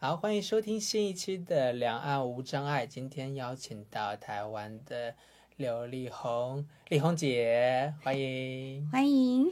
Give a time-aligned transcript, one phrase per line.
[0.00, 2.86] 好，欢迎收听新一期的《两岸无障碍》。
[2.88, 5.12] 今天邀请到台湾的
[5.56, 8.88] 刘丽红，丽红姐，欢迎。
[8.92, 9.50] 欢迎，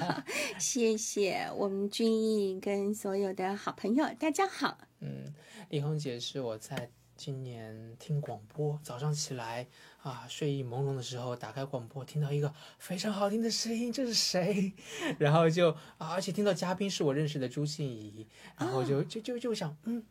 [0.60, 4.76] 谢谢我们君毅跟所有的好朋友，大家好。
[5.00, 5.32] 嗯，
[5.70, 9.66] 丽红姐是我在今年听广播，早上起来
[10.02, 14.74] 啊，睡意朦胧的时候，打开广播，听到一个非常好听的声音，这是谁？
[15.18, 18.26] 然后就啊，而且听到嘉宾是我认识的朱静怡，
[18.58, 20.04] 然后就就就就想，嗯，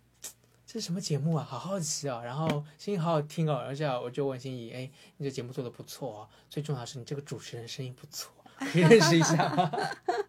[0.66, 1.44] 这是什么节目啊？
[1.48, 2.24] 好好奇啊！
[2.24, 2.48] 然后
[2.80, 9.72] 声音好好听哦，而且我就问心怡，哎，你这节目做的不错哦，最重要是你这个主持人声音不错，可以认识一下吗？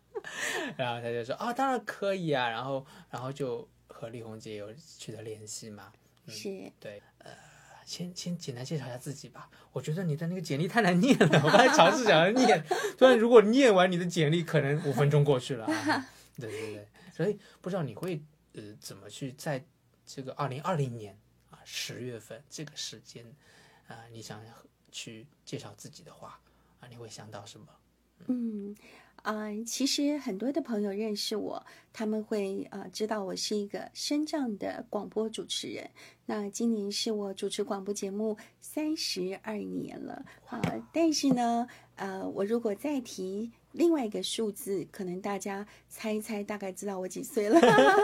[0.76, 5.90] 然后他就说啊，当然可以啊，然后然后就和丽红姐有取得联系嘛。
[6.28, 7.30] 是对，呃，
[7.84, 9.48] 先先简单介绍一下自己吧。
[9.72, 12.64] 我觉得你的那个简历太难念了，我刚才尝试想要念，
[12.98, 16.06] 虽然如果念完你的简历，可能五分钟过去了、啊。
[16.38, 19.64] 对对对，所以不知道你会呃怎么去在
[20.04, 21.18] 这个二零二零年
[21.50, 23.24] 啊十月份这个时间
[23.88, 24.52] 啊，你想要
[24.90, 26.40] 去介绍自己的话
[26.80, 27.66] 啊，你会想到什么？
[28.28, 28.74] 嗯
[29.22, 35.90] 啊、其实很多的朋友认识我，他们会呃知道我是一个深障的广播主持人。
[36.26, 47.60] 那今年是我主持广播节目三十二年了啊、但是呢，呃，我如果再提另外一个数字，可能大家猜一猜，大概知道我几岁了。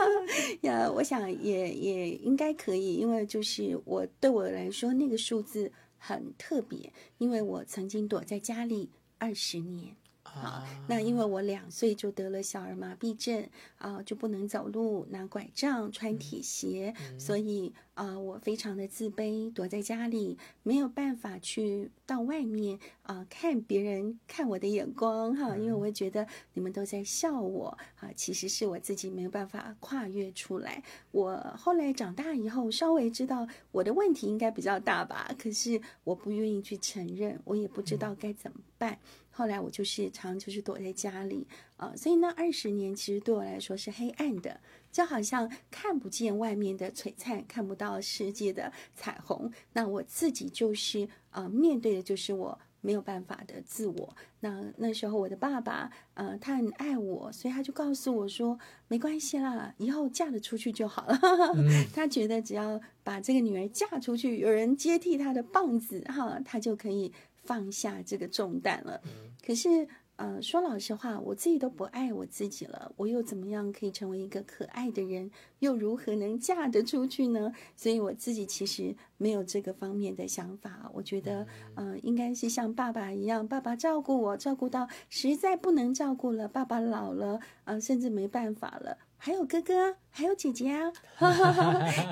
[0.63, 9.95] 呀，我想也也应该可以，因为就是我对我来说那个数字很特别，因为我曾经躲在家里二十年。
[10.35, 30.81] 啊，那因为我两岁就得了小儿麻痹症啊、就不能走路、拿拐杖、穿铁鞋，所以啊、我非常的自卑，躲在家里，没有办法去到外面啊、看别人看我的眼光哈，因为我会觉得你们都在笑我啊，其实是我自己没有办法跨越出来。
[31.11, 38.97] 我后来长大以后，稍微知道我的问题应该比较大吧，可是我不愿意去承认，我也不知道该怎么办。
[39.35, 44.61] 后来我就是常就是躲在家里啊、呃所以那二十年其实对我来说是黑暗的，
[44.91, 49.51] 就好像看不见外面的璀璨，看不到世界的彩虹。
[49.73, 54.15] 那我自己就是呃面对的就是我没有办法的自我。
[54.41, 61.17] 那那时候我的爸爸呃他很爱我，所以他就告诉我说没关系啦，以后嫁得出去就好了。
[61.95, 67.11] 他觉得只要把这个女儿嫁出去，有人接替她的棒子哈，他就可以
[67.43, 69.01] 放下这个重担了。
[69.45, 75.29] 可是，呃，说老实话，我自己都不爱我自己了，我又怎么样可以成为一个可爱的人？
[75.59, 77.51] 又如何能嫁得出去呢？
[77.75, 80.89] 所以我自己其实没有这个方面的想法。
[80.93, 88.97] 我觉得，呃，应该是像爸爸一样，爸爸照顾我，照顾到实在不能照顾了，爸爸老了，呃，甚至没办法了。
[89.17, 90.91] 还有哥哥，还有姐姐啊，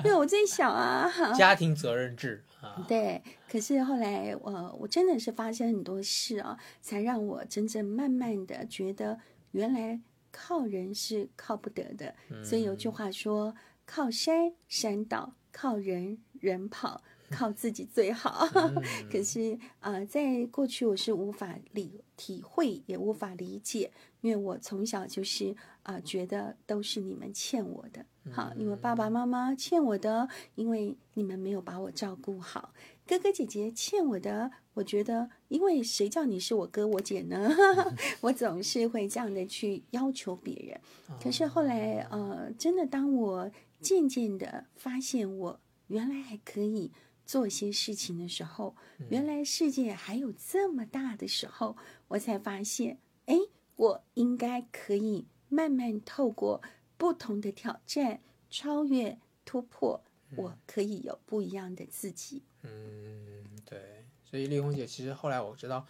[0.02, 1.10] 因为我最小啊。
[1.36, 9.18] 家庭责任制啊，对，可是后来我我真的是发生很多事啊，才让我真正慢慢的觉得，
[9.50, 10.00] 原来
[10.30, 12.14] 靠人是靠不得的。
[12.42, 17.02] 所以有句话说：“靠山山倒，靠人人跑。”
[17.34, 18.46] 靠自己最好，
[19.10, 23.90] 可是啊、呃在过去我是无法理体会，也无法理解，
[24.20, 32.72] 因为我从小就是啊、觉得都是你们欠我的，好，因为爸爸妈妈欠我的，因为你们没有把我照顾好，
[33.06, 37.50] 哥哥姐姐欠我的，我觉得因为谁叫你是我哥我姐呢？
[38.22, 40.80] 我总是会这样的去要求别人。
[41.20, 43.50] 可是后来呃，真的当我
[43.80, 46.92] 渐渐的发现我原来还可以
[47.26, 48.76] 做些事情的时候，
[49.10, 51.76] 原来世界还有这么大的时候，
[52.08, 53.36] 我才发现，哎，
[53.74, 56.62] 我应该可以慢慢透过
[57.02, 60.00] 不同的挑战、超越、突破，
[60.36, 62.44] 我可以有不一样的自己。
[62.62, 65.84] 嗯，对，所以丽红姐其实后来我知道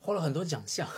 [0.00, 0.88] 获了很多奖项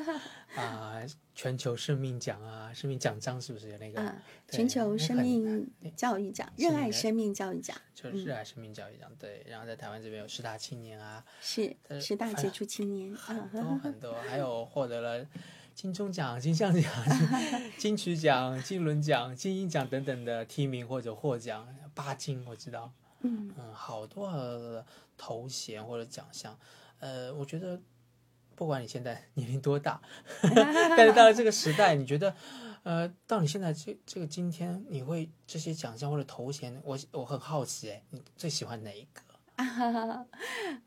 [0.56, 1.02] 啊，
[1.34, 4.00] 全球生命奖啊，生命奖章是不是有那个？
[4.00, 9.44] 啊，对全球生命教育奖、热爱生命教育奖就是热爱生命教育奖，对。
[9.46, 15.26] 然后在台湾这边有十大青年啊，是呃十大反杰出青年很啊，多很多，还有获得了
[15.76, 17.28] 金钟奖、金像奖、金
[17.76, 22.90] 金曲奖、金轮奖、金鹰奖等等的提名或者获奖，八金我知道，
[23.20, 23.52] 嗯。
[23.58, 24.86] 嗯，好多的
[25.18, 26.58] 头衔或者奖项，
[26.98, 27.78] 呃，我觉得
[28.54, 30.00] 不管你现在年龄多大，
[30.96, 32.34] 但是到了这个时代，你觉得，
[32.82, 39.20] 呃，到你现在这这个今天，你会这些奖项或者头衔，我我很好奇，哎，你最喜欢哪一个？
[39.56, 40.26] 啊哈哈，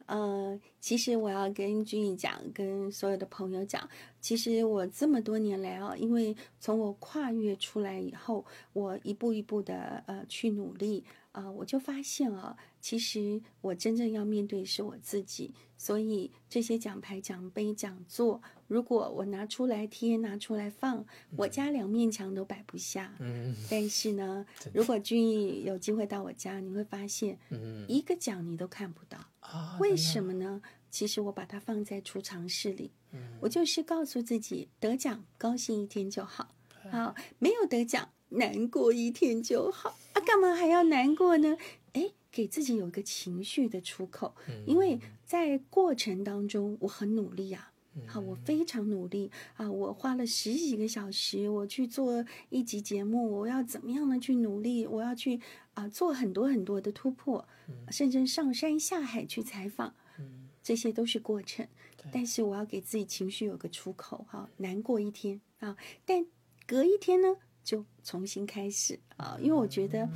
[0.06, 3.90] 呃，其实我要跟君毅讲，跟所有的朋友讲，
[4.22, 15.54] 其实我这么多年来啊，因为从我跨越出来以后，我一步一步的呃去努力啊、我就发现啊，其实我真正要面对是我自己。
[15.78, 21.06] 所以这些奖牌、奖杯、讲座，如果我拿出来贴、拿出来放，
[21.38, 23.16] 我家两面墙都摆不下。
[23.20, 29.18] 嗯 但是呢， 如果君毅有机会到我家，你会发现嗯一个奖你都看不到。
[29.40, 30.62] 啊，为什么呢？
[30.92, 36.54] 其实我把它放在储藏室里，嗯我就是告诉自己，得奖高兴一天就好，
[36.92, 41.56] 好，没有得奖难过一天就好啊，干嘛还要难过呢？
[41.94, 47.72] 哎，给自己有一个情绪的出口，嗯因为在过程当中我很努力啊。
[47.96, 49.70] 嗯好，我非常努力啊！
[49.70, 54.86] 我花了十几个小时，我去做一集节目，我要怎么样的去努力？
[54.86, 55.42] 我要去
[55.74, 57.48] 啊做很多很多的突破，
[57.90, 61.68] 甚至上山下海去采访，嗯这些都是过程。
[62.12, 66.24] 但是我要给自己情绪有个出口，哈，难过一天啊，但
[66.68, 70.08] 隔一天呢，就重新开始啊，因为我觉得，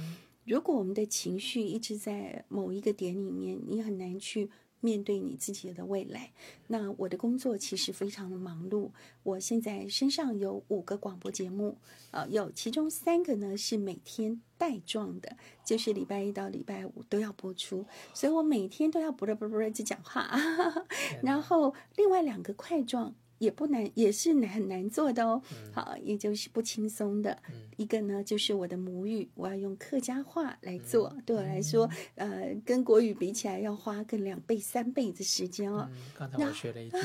[0.46, 4.50] 如果我们的情绪一直在某一个点里面，你很难去。
[4.86, 6.34] 面对你自己的未来，
[6.68, 8.92] 那我的工作其实非常的忙碌。
[9.24, 11.78] 我现在身上有五个广播节目，
[12.12, 20.30] 呃，有其中三个呢是每天带状的，就是礼拜一到礼拜五都要播出，所以我每天都要不啦不啦不啦就讲话。
[21.24, 25.42] 然后另外两个块状也不难，也是难很难做的哦。
[25.74, 27.38] 好，也就是不轻松的。
[27.78, 35.88] 一个呢就是我的母语，我要用客家话来做，对我来说，呃，跟国语比起来要花更两倍、三倍的时间哦。
[35.92, 36.98] 嗯，刚才我学了一句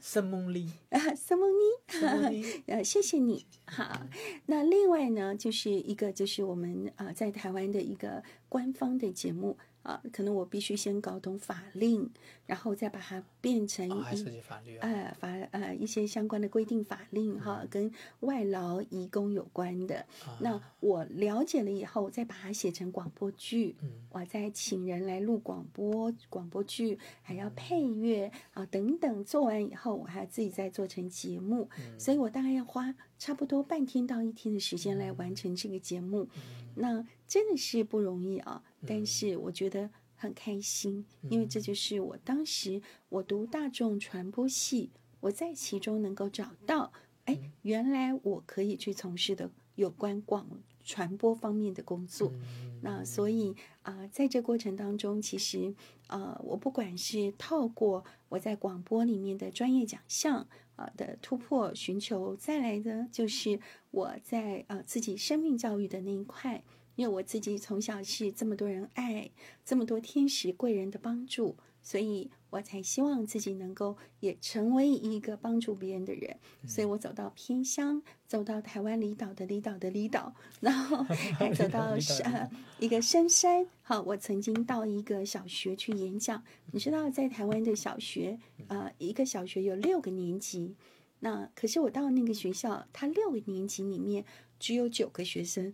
[0.00, 1.98] 圣梦里，啊，什么你？
[1.98, 3.46] 圣梦里，呃，谢谢你。
[3.64, 4.06] 好，
[4.46, 12.10] 那另外呢，就是一个就是我们啊、呃在台湾的一个官方的节目啊、可能我必须先搞懂法令，
[12.48, 19.98] 然后再把它变成哦，还一涉及法律啊，呃法呃一些相关的规定法令哈，跟外劳移工有关的。
[20.24, 20.38] 啊。
[20.40, 23.90] 那我了解了以后，再把它写成广播剧，嗯。
[24.10, 29.22] 我再请人来录广播广播剧，还要配乐啊等等。
[29.22, 31.68] 做完以后，我还要自己再做成节目，
[31.98, 36.26] 所以我大概要花差不多半天到一天的时间来完成这个节目。
[36.74, 46.92] 那真的是不容易啊，但是我觉得很开心，因为这就是我当时我读大众传播系，我在其中能够找到，
[47.24, 50.46] 哎，原来我可以去从事的有关广
[50.84, 52.32] 传播方面的工作。
[52.34, 55.74] 嗯那所以啊、在这过程当中，其实
[56.06, 63.58] 呃，我不管是透过我在广播里面的专业奖项啊、的突破寻求，再来的就是
[63.90, 66.62] 我在呃自己生命教育的那一块，
[66.98, 69.30] 因为我自己从小是这么多人爱，
[69.64, 76.36] 这么多天使贵人的帮助，所以我才希望自己能够也成为一个帮助别人的人。
[76.66, 81.04] 所以我走到偏乡，走到台湾离岛的离岛的离岛，然后
[81.38, 82.50] 还走到离岛离岛呃
[82.80, 83.68] 一个深山。
[83.82, 86.42] 好，我曾经到一个小学去演讲。
[86.72, 90.74] 你知道，在台湾的小学，呃，一个小学有六个年级。
[91.20, 94.24] 那可是我到那个学校，它六个年级里面
[94.58, 95.72] 只有九个学生。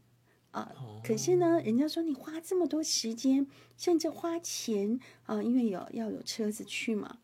[0.54, 0.72] 啊、
[1.02, 3.46] 可是呢，人家说你花这么多时间，
[3.76, 7.18] 甚至花钱啊、因为有要有车子去嘛，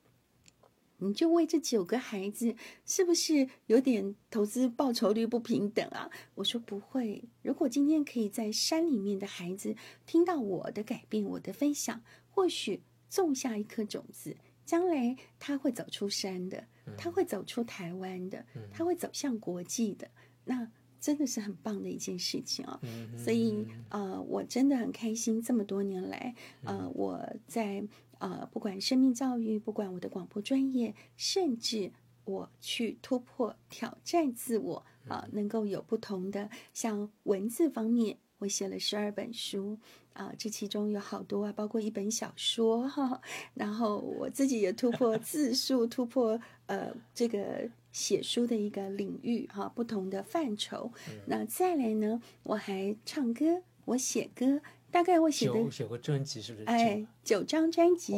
[0.99, 6.11] 你就为这九个孩子，是不是有点投资报酬率不平等啊？
[6.35, 16.67] 我说不会，如果今天可以在山里面的孩子听到我的改变、我的分享，或许种下一颗种子，将来他会走出山的，
[16.99, 20.11] 他会走出台湾的，他会走向国际的。
[20.45, 20.69] 那
[21.01, 22.79] 真的是很棒的一件事情哦。
[22.83, 27.83] 嗯所以呃，我真的很开心，这么多年来，呃，我在
[28.19, 31.91] 呃，不管生命教育，不管我的广播专业，甚至
[32.25, 39.79] 我去突破、挑战自我啊、能够有不同的，像文字方面，我写了十二本书
[40.13, 43.21] 啊、这其中有好多啊，包括一本小说哈、
[43.55, 50.93] 然后我自己也突破 字数，突破呃这个写书的一个领域哈、不同的范畴。
[51.27, 56.65] 那再来呢，我还唱歌，我写歌，大概我写的写过专辑是不是？
[56.67, 58.15] 哎九张专辑，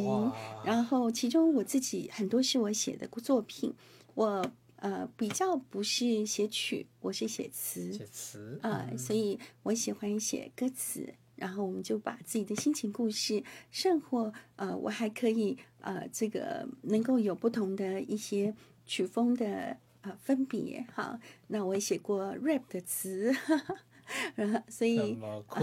[0.65, 3.73] 然后其中我自己很多是我写的作品，
[4.15, 11.13] 我呃比较不是写曲，我是写词写词啊、嗯所以我喜欢写歌词。
[11.35, 18.53] 然后我们就把自己的心情故事，甚或呃，我还可以呃，这个能够有不同的一些
[18.85, 21.19] 曲风的呃分别哈。
[21.47, 23.33] 那我也写过 rap 的词，
[24.35, 25.59] 然后所以么酷，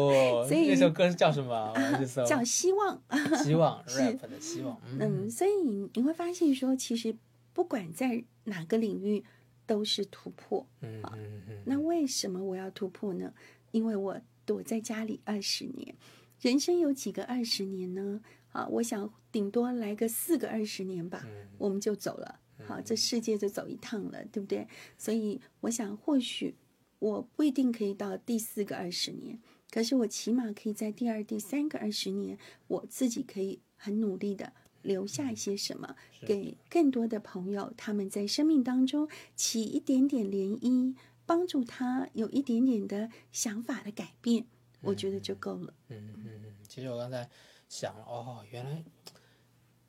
[0.48, 1.54] 所以那首歌是叫什么？
[1.54, 2.04] 啊。
[2.26, 3.02] 叫希望。
[3.42, 4.80] 希望 是 rap 的希望。
[4.86, 7.14] 嗯嗯，所以你你会发现说，其实
[7.52, 9.24] 不管在哪个领域
[9.66, 10.66] 都是突破。
[10.80, 13.32] 嗯嗯嗯，那为什么我要突破呢？
[13.70, 15.94] 因为我躲在家里二十年，
[16.40, 18.20] 人生有几个二十年呢？
[18.52, 22.38] 啊，我想顶多来个四个二十年吧，嗯我们就走了。
[22.66, 24.66] 好，这世界就走一趟了，对不对？
[24.98, 26.54] 所以我想，或许
[26.98, 29.38] 我不一定可以到第四个二十年，
[29.70, 34.52] 可是我起码可以在第二、第三个二十年，我自己可以很努力的
[34.82, 40.94] 留下一些什么，给更多的朋友，他们在生命当中起一点点涟漪，
[41.26, 44.46] 帮助他有一点点的想法的改变，
[44.80, 45.74] 我觉得就够了。
[45.88, 47.28] 嗯嗯嗯，其实我刚才
[47.68, 48.84] 想了，哦，原来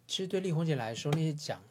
[0.07, 1.61] 其实对丽红姐来说，那些讲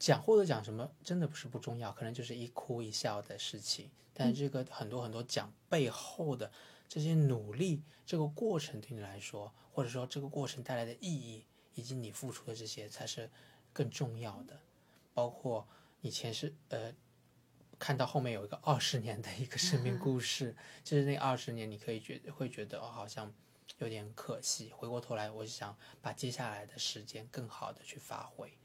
[0.00, 3.90] 讲或者讲什么，真的不是不重要，可能就是一哭一笑的事情。
[4.14, 6.50] 但这个很多很多讲背后的
[6.88, 13.30] 这些努力，这个过程对你来说，或者说这个过程带来的意义，以及你付出的这些，才是
[13.72, 14.58] 更重要的。
[15.12, 15.68] 包括
[16.00, 16.94] 以前是呃，
[17.78, 23.32] 看到后面有一个二十年的一个生命故 事，就是那二十年，你可以觉得会觉得哦，好像
[23.78, 24.72] 有点可惜。
[24.72, 28.56] 回过头来，我想把接下来的时间更好的去发挥，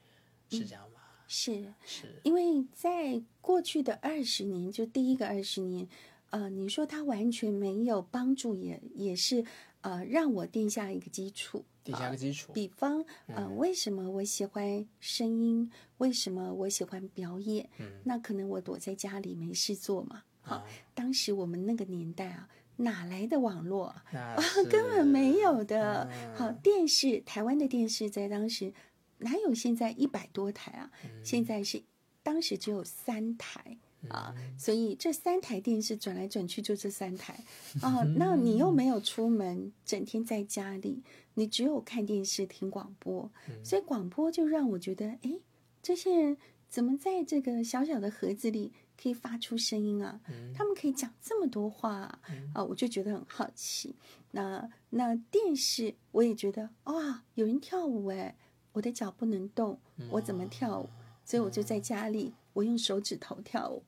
[0.49, 1.01] 是这样吗？
[1.27, 5.87] 是是，因为在过去的二十年，就第一个二十年，
[6.29, 9.43] 呃，你说它完全没有帮助也，也是
[9.81, 11.63] 呃让我定下一个基础。
[11.83, 12.51] 底下个基础。
[12.51, 15.71] 比方，呃，为什么我喜欢声音？
[15.99, 17.69] 为什么我喜欢表演？
[17.79, 20.23] 嗯那可能我躲在家里没事做嘛。
[20.41, 20.65] 好、啊，
[20.95, 24.03] 当时我们那个年代啊，哪来的网络啊？
[24.69, 26.09] 根本没有的。
[26.11, 28.73] 嗯好，电视，台湾的电视在当时
[29.19, 30.91] 哪有现在一百多台啊？
[31.03, 31.83] 嗯现在是
[32.23, 33.77] 当时只有三台。
[34.09, 37.43] 啊，嗯所以这三台电视转来转去就这三台
[37.81, 41.01] 啊，那你又没有出门，整天在家里，
[41.33, 45.39] 你只有看电视、听广播，嗯所以广播就让我觉得，哎，
[45.81, 46.37] 这些人
[46.69, 50.21] 怎么在这个小小的盒子里可以发出声音啊？
[50.29, 52.19] 嗯他们可以讲这么多话啊，
[52.53, 53.95] 啊我就觉得很好奇。
[54.29, 58.37] 那那电视我也觉得哇，有人跳舞哎，
[58.75, 59.79] 我的脚不能动，
[60.11, 60.89] 我怎么跳舞？
[61.23, 63.81] 所以我就在家里，我用手指头跳舞，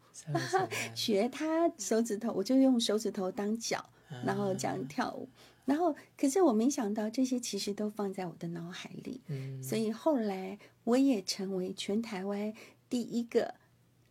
[0.96, 3.84] 学他手指头，我就用手指头当脚，
[4.26, 5.28] 然后这样跳舞。
[5.66, 12.54] 然后，可是我没想到这些其实都放在我的脑海里，嗯所以后来我也成为全台湾
[12.90, 13.54] 第一个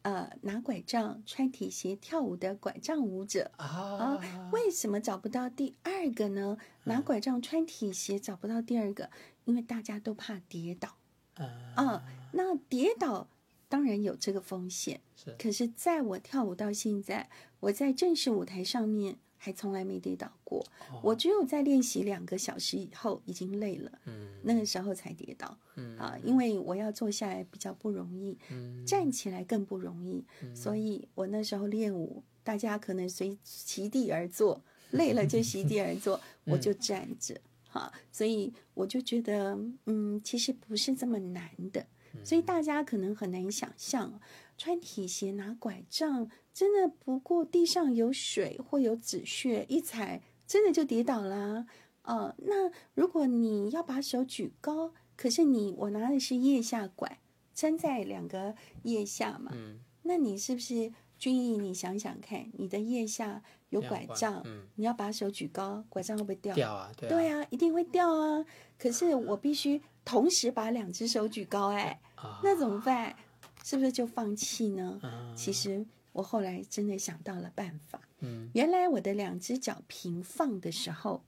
[0.06, 3.50] 呃拿拐杖、穿皮鞋跳舞的拐杖舞者。
[3.56, 4.20] 啊，
[4.52, 6.56] 为什么找不到第二个呢？
[6.84, 9.10] 拿拐杖、穿皮鞋找不到第二个，
[9.46, 10.96] 因为大家都怕跌倒。
[11.34, 13.28] 啊啊，那跌倒
[13.68, 20.58] 当然有这个风险，是可是在我跳舞到现在，我在正式舞台上面还从来没跌倒过。
[20.90, 34.60] 哦我只有在练习两个小时以后已经累了，嗯那个时候才跌倒嗯啊，因为我要坐下来比较不容易，嗯站起来更不容易，所以我那时候练舞，大家可能随席地而坐，
[34.90, 37.40] 累了就席地而坐， 我就站着。
[37.68, 41.86] 哈，所以我就觉得，嗯，其实不是这么难的，
[42.24, 44.20] 所以大家可能很难想象，
[44.58, 51.66] 穿铁鞋拿拐杖，真的不过地上有水或有纸屑，一踩真的就跌倒啦。
[52.00, 57.20] 呃，那如果你要把手举高，可是你我拿的是腋下拐，
[57.54, 61.58] 撑在两个腋下嘛，嗯那你是不是君毅？
[61.58, 66.54] 你想想看，你的腋下有两拐拐杖，嗯你要把手举高，拐杖会不会掉？
[66.54, 68.42] 掉啊，对啊，对啊，一定会掉啊。
[68.78, 73.14] 可是我必须同时把两只手举高、哎，啊，那怎么办？
[73.62, 74.98] 是不是就放弃呢？
[75.02, 75.84] 啊其实
[76.16, 78.00] 我后来真的想到了办法。
[78.20, 81.22] 嗯原来我的两只脚平放的时候，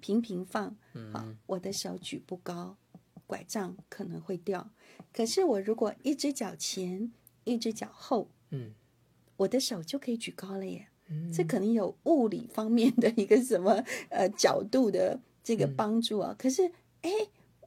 [0.00, 0.68] 平平放，
[1.10, 2.76] 好嗯，我的手举不高，
[3.26, 4.70] 拐杖可能会掉。
[5.10, 7.10] 可是我如果一只脚前，
[7.44, 8.74] 一只脚后，嗯
[9.38, 10.88] 我的手就可以举高了耶。
[11.08, 16.34] 嗯，这可能有物理方面的一个什么呃角度的这个嗯帮助啊。
[16.38, 17.10] 可是，哎，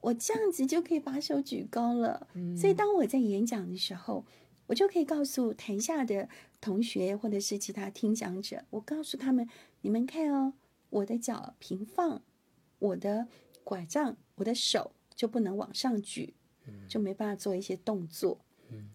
[0.02, 2.28] 我这样子就可以把手举高了。
[2.34, 4.24] 嗯所以，当我在演讲的时候，
[4.66, 6.28] 我就可以告诉台下的
[6.60, 9.48] 同学或者是其他听讲者，我告诉他们：
[9.80, 10.52] 你们看哦，
[10.90, 12.22] 我的脚平放，
[12.78, 13.28] 我的
[13.64, 16.34] 拐杖，我的手就不能往上举，
[16.88, 18.40] 就没办法做一些动作。
[18.70, 18.90] 嗯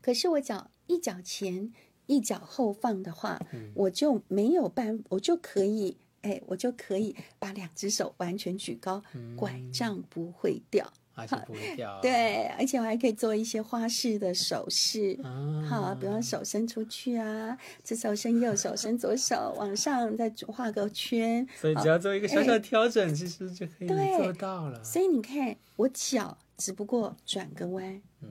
[0.00, 1.72] 可是我脚一脚前
[2.06, 10.92] 一脚后放的话，嗯我就没有办，我就可以，哎，我就可以把两只手完全举高，嗯拐杖不会掉。
[11.14, 11.98] 而且不掉。
[12.02, 21.46] 对，而且我还可以做一些花式的手势，啊，好，比方手伸出去啊，这时候伸右手，伸左手，往上再画个圈。
[21.56, 24.82] 所以只要做一个小小的调整，其实就可以做到了。
[24.82, 28.28] 所以你看，我脚只不过转个弯嗯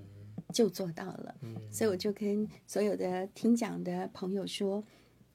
[0.53, 1.35] 就做到了。
[1.41, 4.83] 嗯，所以我就跟所有的听讲的朋友说：“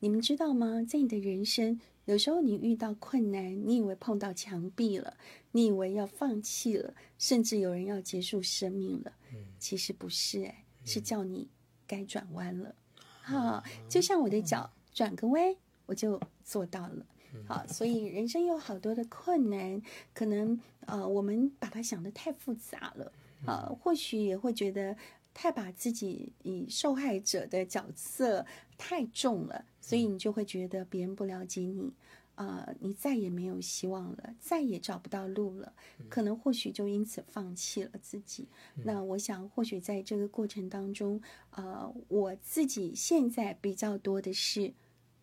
[0.01, 0.85] 你们知道吗？
[0.87, 5.15] 在你的人生，有时候你遇到困难，你以为碰到墙壁了，
[5.57, 9.39] 你以为要放弃了，甚至有人要结束生命了，嗯。
[9.59, 11.49] 其实不是、哎，是叫你
[11.87, 12.75] 该转弯了。
[13.23, 17.07] 哈、就像我的脚转个弯，我就做到了。
[17.47, 19.81] 好，所以人生有好多的困难，
[20.13, 23.13] 可能呃，我们把它想得太复杂了，
[23.47, 24.95] 啊、或许也会觉得
[25.33, 28.45] 太把自己以受害者的角色
[28.77, 31.93] 太重了，所以你就会觉得别人不了解你，
[32.37, 35.73] 啊、你再也没有希望了，再也找不到路了，
[36.09, 38.47] 可能或许就因此放弃了自己。
[38.85, 44.75] 那我想，或许在这个过程当中，呃，我自己现在比较多的是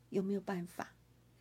[0.10, 0.96] 有没有办法，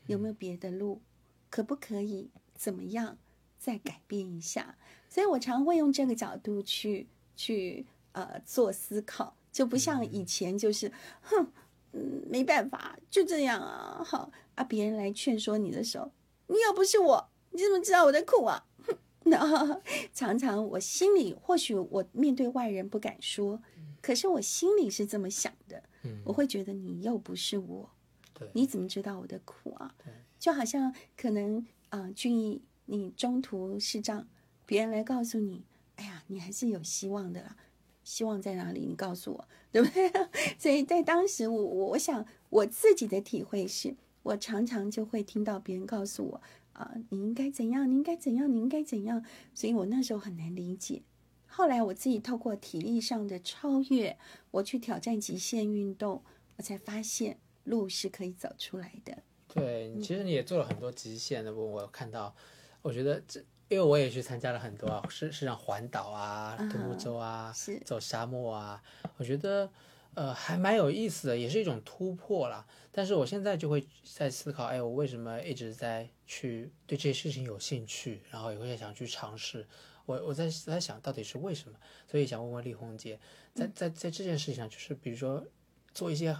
[0.06, 1.00] 有没有别的路，
[1.48, 3.16] 可不可以怎么样
[3.58, 4.76] 再改变一下？
[5.08, 11.46] 所以我常会用这个角度去去呃做思考，就不像以前就是哼，
[11.92, 16.10] 嗯，没办法，就这样啊，好啊，别人来劝说你的时候，
[16.48, 18.66] 你又不是我，你怎么知道我的苦啊？
[18.86, 19.80] 哼那
[20.12, 23.62] 常常我心里或许我面对外人不敢说，
[24.00, 27.90] 可是我心里是这么想的，嗯我会觉得你又不是我，
[28.34, 30.12] 对，你怎么知道我的苦啊对？
[30.38, 31.58] 就好像可能
[31.90, 34.26] 啊、呃俊逸，你中途失障，
[34.66, 35.64] 别人来告诉你，
[35.96, 37.56] 哎呀，你还是有希望的啦。
[38.02, 38.80] 希望在哪里？
[38.84, 40.10] 你告诉我，对不对？
[40.58, 46.40] 所以在当时我，我我想我自己的体会是，我常常就会听到别人告诉我
[46.74, 49.24] 啊、你应该怎样，你应该怎样，你应该怎样。
[49.54, 51.02] 所以我那时候很难理解。
[51.46, 54.16] 后来我自己透过体力上的超越，
[54.50, 56.22] 我去挑战极限运动，
[56.56, 59.22] 我才发现路是可以走出来的。
[59.48, 62.34] 对，其实你也做了很多极限的我有看到，
[62.80, 63.38] 我觉得这，
[63.68, 68.82] 因为我也去参加了很多啊，是是像环岛啊、独木舟啊、是走沙漠啊，
[69.18, 69.70] 我觉得
[70.14, 72.66] 呃还蛮有意思的，也是一种突破啦。
[72.90, 79.66] 但是我现在就会在思考，哎，我为什么一直在去对这些事情有兴趣，然后也会想去尝试。
[80.04, 81.78] 我我在在想到底是为什么，
[82.10, 83.18] 所以想问问丽红姐，
[83.54, 85.46] 在在在这件事情上，就是比如说
[85.94, 86.36] 做一些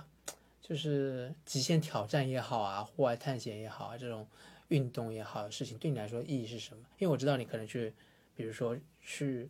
[0.61, 4.27] 就是极限挑战也好啊，户外探险也好啊，这种
[4.69, 6.85] 运动也好，事情对你来说意义是什么？
[6.99, 7.95] 因为我知道你可能去，
[8.35, 9.49] 比如说去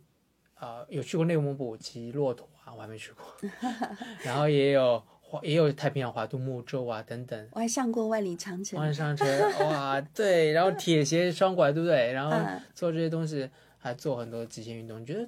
[0.63, 3.25] 啊、有去过内蒙古骑骆驼啊，我还没去过，
[4.23, 7.49] 然后也有滑也有太平洋华都木舟啊等等。
[7.51, 9.27] 我还上过万里长城，万里长城，
[9.67, 12.11] 哇，对，然后铁鞋双拐，对不对？
[12.13, 15.01] 然后 嗯做这些东西，还做很多极限运动。
[15.01, 15.27] 你觉得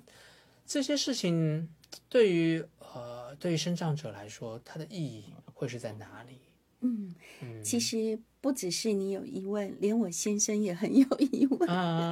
[0.66, 1.68] 这些事情
[2.10, 6.40] 对于呃对于生长者来说，它的意义会是在哪里？
[6.82, 11.68] 嗯，嗯其实不只是你有疑问，连我先生也很 有疑问。
[11.68, 12.12] 啊，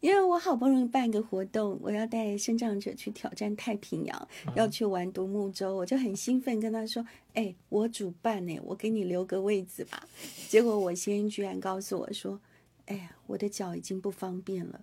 [0.00, 10.08] 因为我好不容易办个活动，我要带生长者去挑战太平洋，要去玩独木舟，我就很兴奋跟他说：“哎，我主办呢，我给你留个位置吧。”
[10.48, 12.40] 结果我先生居然告诉我说
[12.86, 14.80] ：“哎呀，我的脚已经不方便了，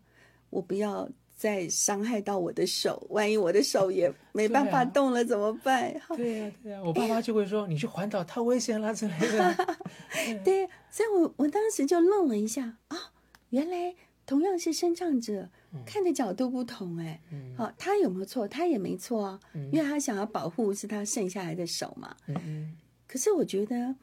[0.52, 1.10] 我不要
[1.42, 9.76] 再伤害到我的手，万一我的手也没办法动了怎么办？”对呀、对呀、我爸妈就会说你去环岛太危险了之类的。
[10.46, 13.12] 对，所以我我当时就愣了一下啊，
[13.50, 13.96] 原来
[14.28, 15.50] 同样是生长者，
[15.84, 18.48] 看的角度不同哎、嗯好、他有没有错？
[18.48, 19.40] 他也没错啊，
[19.72, 22.16] 因为他想要保护是他剩下来的手嘛。
[22.28, 22.78] 嗯嗯
[23.08, 23.96] 可是我觉得，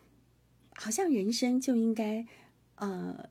[0.74, 2.26] 好像人生就应该，
[2.74, 3.30] 呃，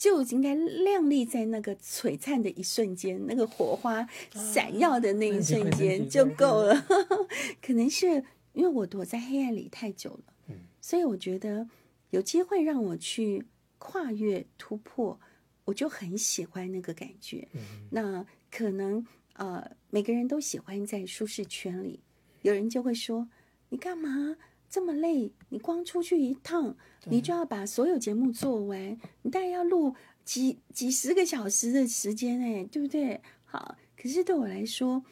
[0.00, 6.86] 就应该亮丽在那个璀璨的一瞬间，那个火花闪耀的那一瞬间就很够了。
[7.60, 8.06] 可能是
[8.54, 11.68] 因为我躲在黑暗里太久了，嗯所以我觉得
[12.08, 13.44] 有机会让我去
[13.76, 15.20] 跨越突破，
[15.66, 17.46] 我就很喜欢那个感觉。
[17.52, 17.60] 嗯
[17.90, 22.00] 那可能呃，每个人都喜欢在舒适圈里，
[22.40, 23.28] 有人就会说
[23.68, 24.38] ：“你干嘛
[24.70, 25.32] 这么累？
[25.48, 33.20] 你光出去一趟，你就要把所有节目做完，你大概要录几几十个小时的时间，哎，对不对？
[33.44, 35.04] 好，可是对我来说，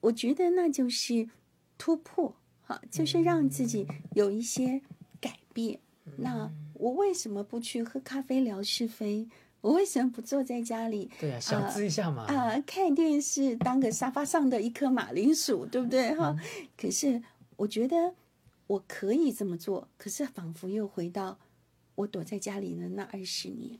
[0.00, 1.28] 我觉得那就是
[1.76, 4.80] 突破，好，就是让自己有一些
[5.20, 5.78] 改变。
[6.16, 9.28] 那我为什么不去喝咖啡聊是非？
[9.60, 12.24] 我为什么不坐在家里对啊、小资一下嘛。
[12.24, 16.34] 啊，看电视当个沙发上的一颗马铃薯，对不对哈？
[16.76, 17.22] 可是
[17.54, 18.14] 我觉得
[18.72, 21.38] 我可以这么做，可是仿佛又回到
[21.94, 23.78] 我躲在家里的那二十年，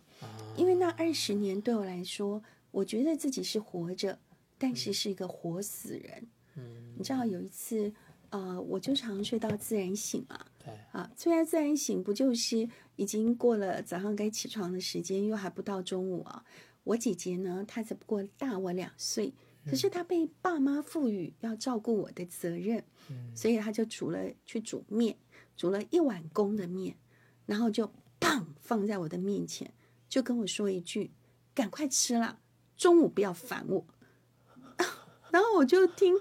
[0.55, 4.19] 因为那二十年对我来说，我觉得自己是活着，
[4.59, 6.27] 但是是一个活死人。
[6.57, 7.91] 嗯，你知道有一次，
[8.29, 10.45] 呃，我就常睡到自然醒嘛。
[10.63, 16.45] 对，啊，虽然自然醒不就是已经过了早上该起床的时间，又还不到中午啊。
[16.85, 19.33] 我姐姐呢，她只不过大我两岁，
[19.65, 25.17] 可是他被爸妈赋予要照顾我的责任，嗯所以他就煮了去煮面，
[25.57, 26.97] 煮了一碗公的面，
[27.47, 29.73] 然后就砰放在我的面前，
[30.09, 31.13] 就跟我说一句
[31.55, 32.41] ：“赶快吃啦，
[32.77, 33.87] 中午不要烦我。
[35.31, 36.15] ”然后我就听，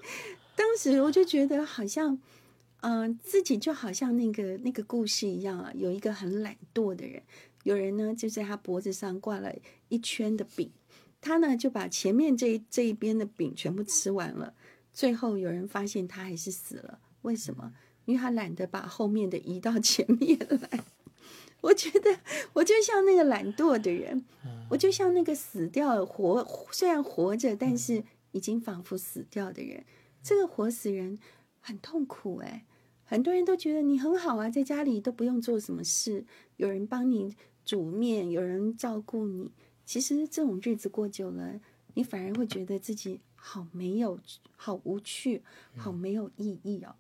[0.56, 2.20] 当时我就觉得好像，
[2.82, 7.24] 嗯、自己就好像那个那个故事一样啊，有一个很懒惰的人，
[7.64, 9.54] 有人呢就在他脖子上挂了
[9.90, 10.72] 一圈的饼，
[11.22, 14.56] 他呢就把前面这一这一边的饼全部吃完了，
[14.92, 17.72] 最后有人发现他还是死了，为什么？
[18.06, 20.84] 因为他懒得把后面的移到前面来。
[21.62, 22.18] 我觉得
[22.54, 24.26] 我就像那个懒惰的人，
[24.72, 29.86] 我就像那个死掉活虽然活着，但是已经仿佛死掉的人。
[30.24, 31.20] 这个活死人
[31.60, 32.66] 很痛苦哎、
[33.04, 36.26] 很多人都觉得你很好啊，在家里都不用做什么事，
[36.58, 39.52] 有人帮你煮面，有人照顾你。
[39.92, 41.60] 其实这种日子过久了，
[41.96, 44.18] 你反而会觉得自己好没有、
[44.56, 45.44] 好无趣、
[45.76, 46.96] 好没有意义哦。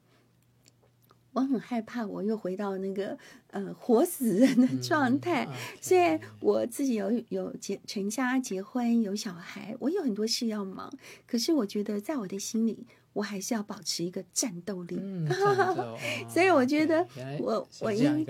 [1.31, 3.17] 我很害怕，我又回到那个
[3.51, 5.45] 呃活死人的状态。
[5.45, 10.91] 嗯虽然我自己有有结成家、结婚、有小孩，我有很多事要忙，
[11.25, 14.99] 可是我觉得在我的心里，我还是要保持一个战斗力。
[16.27, 17.07] 所以我觉得
[17.39, 18.25] 我我应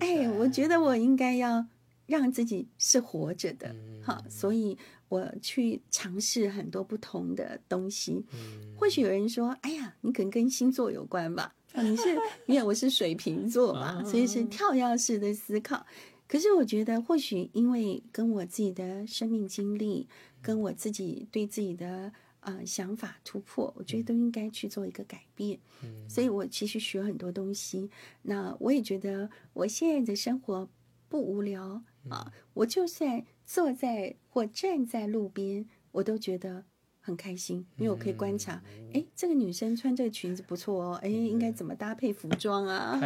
[0.00, 1.64] 哎，我觉得我应该要
[2.06, 4.76] 让自己是活着的，嗯好，所以
[5.08, 8.24] 我去尝试很多不同的东西。
[8.32, 11.54] 嗯或许有人说：“哎呀，你可能跟星座有关吧？
[11.72, 12.02] 啊， 你是
[12.46, 15.84] 因为我是水瓶座嘛， 啊所以是跳跃式的思考。
[16.26, 20.08] 可是我觉得，或许因为跟我自己的生命经历，
[20.42, 25.58] 跟我自己对自己的呃想法突破，我觉得都应该去做一个改变。
[25.82, 27.88] 嗯所以我其实学很多东西。
[28.22, 30.68] 那我也觉得我现在的生活
[31.08, 36.64] 不无聊啊，我就算坐在或站在路边，我都觉得
[37.06, 38.58] 很开心，因为我可以观察，
[38.94, 42.98] 哎、这个女生穿这个裙子不错哦，哎，应该怎么搭配服装啊？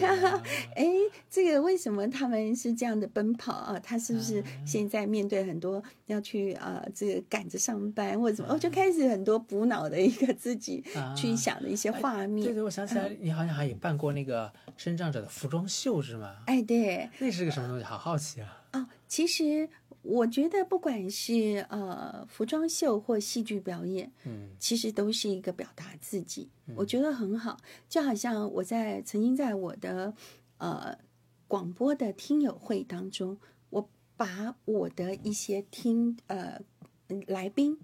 [0.00, 0.42] 太哈
[0.74, 0.86] 哎，
[1.28, 3.78] 这个为什么他们是这样的奔跑啊？
[3.80, 8.54] 他是不是现在面对很多要去啊、呃这个赶着上班或者怎么？
[8.54, 12.46] 我就开始很多补脑的一个自己啊去想的一些画面。
[12.46, 16.36] 对对，我想起来，你好像还也办过那个生长者的服装秀是吗？
[16.46, 17.84] 哎，对，那是个什么东西？
[17.84, 18.64] 好好奇啊！
[18.72, 19.68] 哦，其实
[20.08, 27.58] 我觉得不管是呃服装秀或戏剧表演，嗯其实都是一个表达自己，我觉得很好。
[27.90, 30.14] 就好像我在曾经在我的
[30.56, 30.96] 呃
[31.46, 36.58] 广播的听友会当中，我把我的一些听呃
[37.26, 37.78] 来宾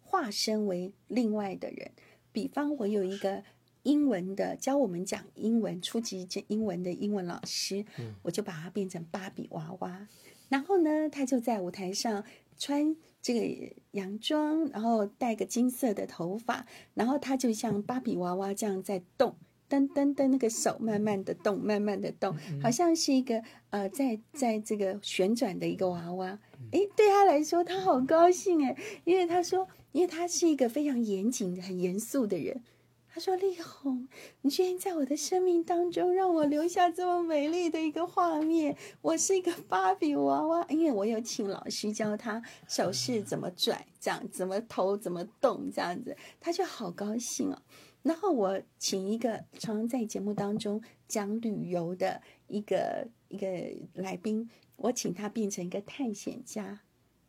[0.00, 1.92] 化身为另外的人，
[2.32, 3.44] 比方我有一个。
[3.82, 7.86] 英文的教我们讲英文初级英文的英文老师，
[8.22, 10.08] 我就把它变成芭比娃娃，
[10.48, 12.24] 然后呢，他就在舞台上
[12.58, 19.34] 穿这个洋装，然后戴个金色的头发，然后他就像芭比娃娃这样在动，
[19.68, 26.38] 噔噔噔，那个手慢慢的动，慢慢的动，好像是一个呃，在在这个旋转的一个娃娃。
[26.70, 32.62] 诶，对他来说，他好高兴诶，因为他说，因为他是一个非常严谨、很严肃的人。
[33.16, 34.06] 他说：“丽红，
[34.42, 38.76] 你居然在我的生命当中让我留下这么美丽的一个画面。
[39.00, 47.62] 我是一个芭比娃娃，因为我有请老师教他手势怎么转，这样怎么头怎么动，这样子，他就好高兴哦。
[48.02, 53.46] 然后我请一个常常在节目当中讲旅游的一个一个
[53.94, 56.80] 来宾，我请他变成一个探险家。”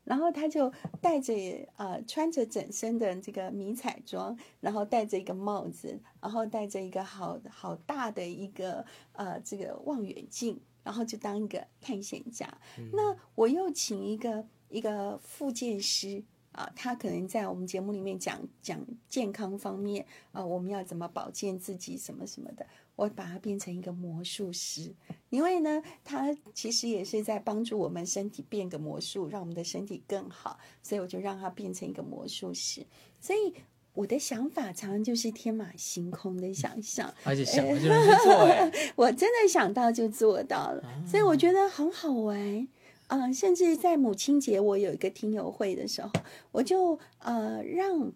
[0.07, 1.33] 然后他就戴着
[1.75, 12.47] 呃穿着整身的这个迷彩装，然后戴着一个帽子，然后戴着一个好好大的一个呃这个望远镜，然后就当一个探险家。
[12.93, 16.23] 那我又请一个一个复健师。
[16.53, 22.65] 啊，他可能在我们节目里面讲讲健康方面啊，我们要怎么保健自己什么什么的，
[22.97, 24.93] 我把它变成一个魔术师，
[25.29, 32.85] 因为呢，它其实也是在帮助我们身体变个魔术，让我们的身体更好，所以我就让它变成一个魔术师。
[33.21, 33.53] 所以
[33.93, 37.87] 我的想法常常就是天马行空的想象，而且想了就
[38.23, 42.67] 做哎， 我真的想到就做到了，所以我觉得很好玩。
[43.07, 46.11] 啊、甚至在母亲节，我有一个听友会的时候，
[46.51, 48.11] 我就呃让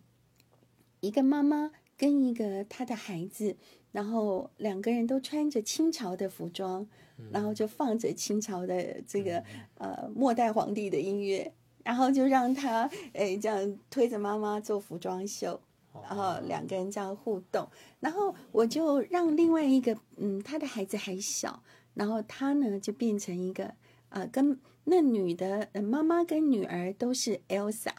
[0.99, 3.55] 一个妈妈跟一个她的孩子，
[3.91, 6.87] 然后两个人都穿着清朝的服装，
[7.31, 9.43] 然后就放着清朝的这个
[9.75, 15.59] 呃末代皇帝的音乐，然后就让他诶这样推着妈妈做服装秀，
[15.93, 17.67] 然后哦两个人这样互动，
[17.99, 21.61] 然后我就让另外一个嗯，他的孩子还小，
[21.93, 23.73] 然后他呢就变成一个
[24.09, 27.91] 呃，跟那女的、呃、妈妈跟女儿都是 Elsa。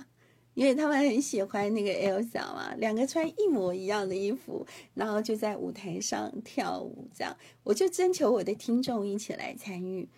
[0.55, 10.09] 因为他们很喜欢那个 Elsa 嘛，两个穿一模一样的衣服，然后就在舞台上跳舞，这样我就征求我的听众一起来参与，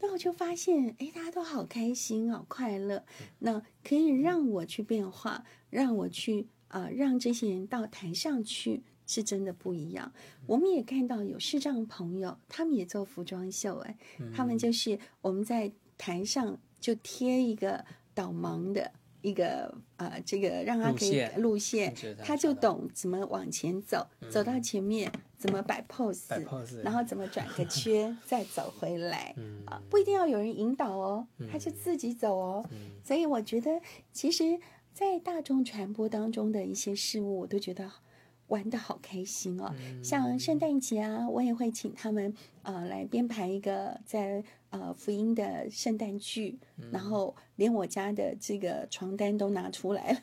[0.00, 3.04] 那我就发现，哎，大家都好开心，好快乐，
[3.40, 10.12] 那可以让我去变化，让我去啊、呃让这些人到台上去，是真的不一样。
[10.46, 13.96] 我们也看到有视障朋友，他们也做服装秀，哎，
[14.32, 17.84] 他们就是我们在台上就贴一个
[18.14, 18.92] 导盲的
[19.24, 29.32] 一个呃，这个让他可以路线他他就懂怎么往前走，走到前面怎么摆 pose，摆 pose 然后怎么转个 圈再走回来。
[29.38, 32.62] 嗯啊，不一定要有人引导哦，他就自己走哦。
[32.70, 33.80] 嗯所以我觉得，
[34.12, 34.58] 其实，
[34.92, 37.90] 在大众传播当中的一些事物，我都觉得
[38.54, 39.74] 玩的好开心哦。
[39.78, 50.20] 嗯像圣诞节啊，我也会请他们呃来编排一个在呃福音的圣诞剧，嗯然后连我家的这个床单都拿出来了，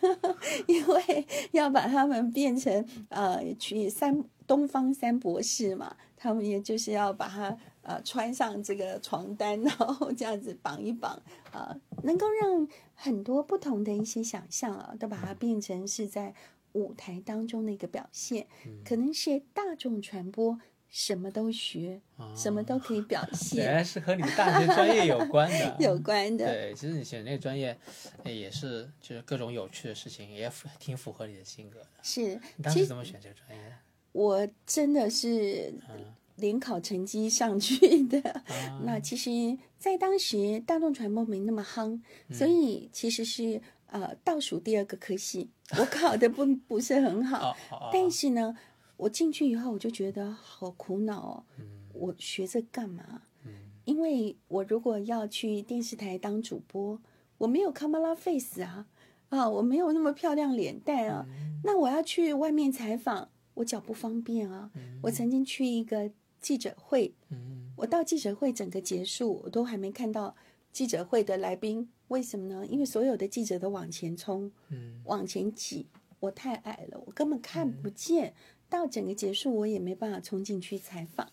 [0.68, 11.12] 因为要把他们变成呃去三东方三博士嘛，他们也就是要把它呃穿上这个床单，然后这样子绑一绑
[11.52, 16.34] 啊、呃能够让很多不同的一些想象啊，都把它变成是在
[16.74, 18.48] 舞台当中的一个表现，
[18.86, 20.60] 可能是大众传播。
[20.94, 22.02] 什么都学，
[22.36, 25.76] 什么都可以表 现原现，来是和你的大学专业有关的。
[25.80, 26.46] 有关的。
[26.46, 27.80] 对，其实你选那个专业，
[28.26, 31.88] 哎也是就是各种有趣的事情，也符挺符合你的性格的。
[32.04, 33.74] 是，你当时怎么选这个专业？
[34.12, 38.20] 我真的是嗯联考成绩上去的。
[38.30, 39.30] 啊那其实，
[39.78, 47.56] 在当时大众传播没那么夯，嗯所以其实是呃倒数第二个科系，我考的不不是很好。
[47.94, 48.58] 但是呢，
[48.98, 51.44] 我进去以后，我就觉得好苦恼哦。
[51.60, 53.22] 嗯我学这干嘛？
[53.46, 53.52] 嗯
[53.84, 57.00] 因为我如果要去电视台当主播，
[57.38, 58.88] 我没有 Kamala face 啊，
[59.30, 61.26] 啊，我没有那么漂亮脸蛋啊。
[61.30, 64.72] 嗯那我要去外面采访，我脚不方便啊。
[65.04, 70.36] 我曾经去一个记者会，嗯我到记者会整个结束，我都还没看到
[70.72, 71.90] 记者会的来宾。
[72.08, 72.66] 为什么呢？
[72.68, 75.88] 因为所有的记者都往前冲，嗯往前挤，
[76.20, 78.34] 我太矮了，我根本看不见。
[78.70, 81.30] 到整个结束，我也没办法冲进去采访。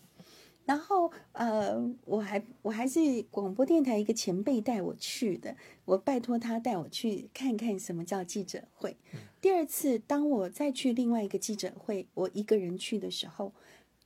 [0.65, 8.97] 然后，呃，我还我还是广播电台一个前辈带我去的，我拜托他带我去看看什么叫记者会。
[9.41, 13.53] 第二次，当我再去另外一个记者会，我一个人去的时候，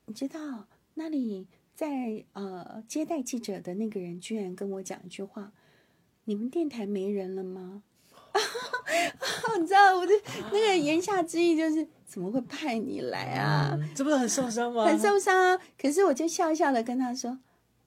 [0.05, 5.51] 你知道那里在呃接待记者的那个人居然跟我讲一句话
[6.25, 7.83] ：“你们电台没人了吗？”
[9.59, 10.11] 你知道我的
[10.51, 13.71] 那个言下之意就是怎么会派你来啊？
[13.79, 14.85] 嗯这不是很受伤吗？
[14.85, 15.59] 很受伤啊！
[15.79, 17.37] 可是我就笑笑的跟他说：“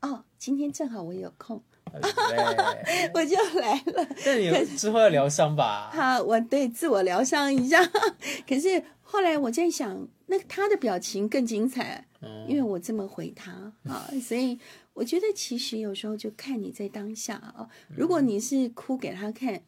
[0.02, 1.60] 哦，今天正好我有空，
[1.92, 4.06] 对， 我就来了。
[4.24, 5.90] 那你之后要疗伤吧？
[5.92, 7.84] 好，我对自我疗伤一下。
[8.48, 14.58] 可是后来我在想，那他的表情更精彩，嗯因为我这么回他啊，所以
[14.94, 17.68] 我觉得其实有时候就看你在当下啊。
[17.88, 19.62] 如果你是哭给他看，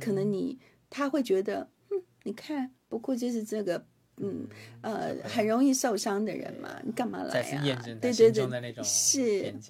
[0.00, 0.58] 可能你
[0.90, 3.86] 他会觉得，嗯，你看，不过就是这个。
[4.18, 4.46] 嗯，
[4.82, 7.82] 呃，很容易受伤的人嘛，你干嘛来啊？
[8.00, 9.50] 对对对，是。
[9.50, 9.60] 嗯，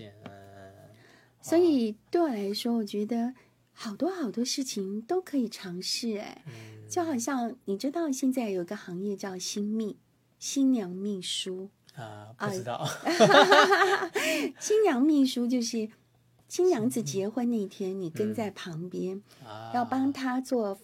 [1.40, 3.32] 所以对我来说，我觉得
[3.72, 6.18] 好多好多事情都可以尝试。
[6.18, 9.96] 哎，嗯就好像你知道，现在有个行业叫新秘，
[10.38, 11.70] 新娘秘书。
[11.94, 12.86] 啊，不知道。
[14.58, 15.88] 新娘秘书就是
[16.48, 20.78] 新娘子结婚那天，你跟在旁边，啊，要帮她做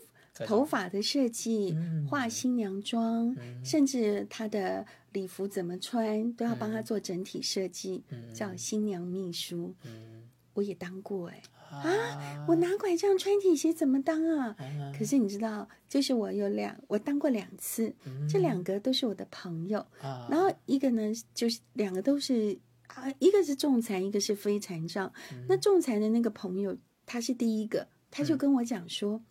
[0.46, 9.74] 头发的设计、嗯化新娘妆，嗯甚至她的礼服怎么穿，都要帮她做整体设计，嗯叫新娘秘书。
[9.84, 10.22] 嗯
[10.54, 14.56] 我也当过哎、啊，我拿拐杖穿体鞋怎么当啊？
[14.58, 17.94] 啊可是你知道，就是我有两，我当过两次，
[18.28, 19.84] 这两个都是我的朋友。
[20.28, 25.12] 然后一个呢，就是两个都是啊，一个是重残，一个是非残障。
[25.32, 26.76] 嗯那重残的那个朋友，
[27.06, 29.22] 他是第一个，他就跟我讲说：“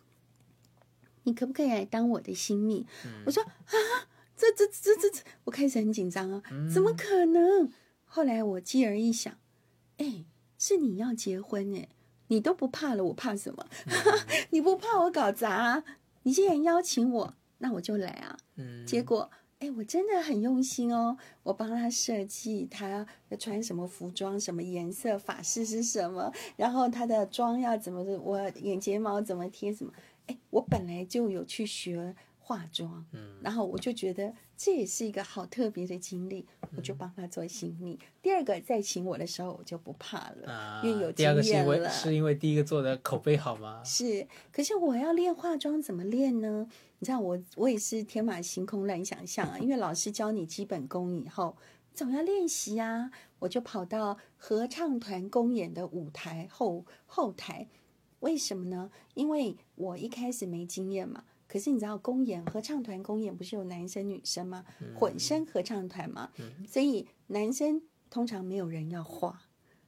[1.24, 3.74] 你可不可以来当我的新密？”嗯我说：“啊，
[4.36, 7.70] 这这这这这，我开始很紧张啊，嗯怎么可能？”
[8.10, 9.36] 后来我继而一想，
[9.98, 10.24] 哎，
[10.58, 11.88] 是你要结婚哎，
[12.28, 13.66] 你都不怕了，我怕什么？
[13.86, 13.92] 嗯
[14.50, 15.84] 你不怕我搞砸、啊？
[16.22, 18.36] 你既然邀请我，那我就来啊。
[18.56, 29.92] 嗯，结果哎，我真的很用心哦，我帮他设计他要穿什么服装，什么颜色，发饰是什么，然后他的妆要怎么，我眼睫毛怎么贴什么。
[30.26, 32.14] 哎，我本来就有去学
[32.48, 37.98] 化妆，嗯，然后我就觉得这也是一个好特别的经历，我就帮他做新密。
[38.22, 41.90] 第二个再请我的时候，我就不怕了，因为有经验了。
[41.90, 43.82] 是因为第一个做的口碑好吗？
[43.84, 46.66] 是，可是我要练化妆怎么练呢？
[47.00, 51.54] 你知道我我也是天马行空乱想象啊，因为老师教你基本功以后，
[51.92, 53.10] 总要练习啊。
[53.40, 57.68] 我就跑到合唱团公演的舞台后后台，
[58.20, 58.90] 为什么呢？
[59.12, 61.24] 因为我一开始没经验嘛。
[61.48, 64.64] 可是你知道公演合唱团公演不是有男生女生吗？
[64.94, 66.30] 混声合唱团嘛，
[66.68, 69.40] 所以男生通常没有人要画，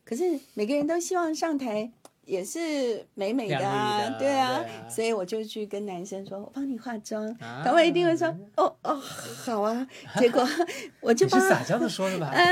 [0.05, 1.93] 可是每个人都希望上台。
[2.31, 9.85] 也是美美的啊，对啊，所以我就去跟男生说：“我帮你化妆。”他会一定会说：“哦哦，好啊。”
[10.17, 10.47] 结果
[11.03, 12.29] 我就帮撒娇的说的吧？
[12.33, 12.45] 啊，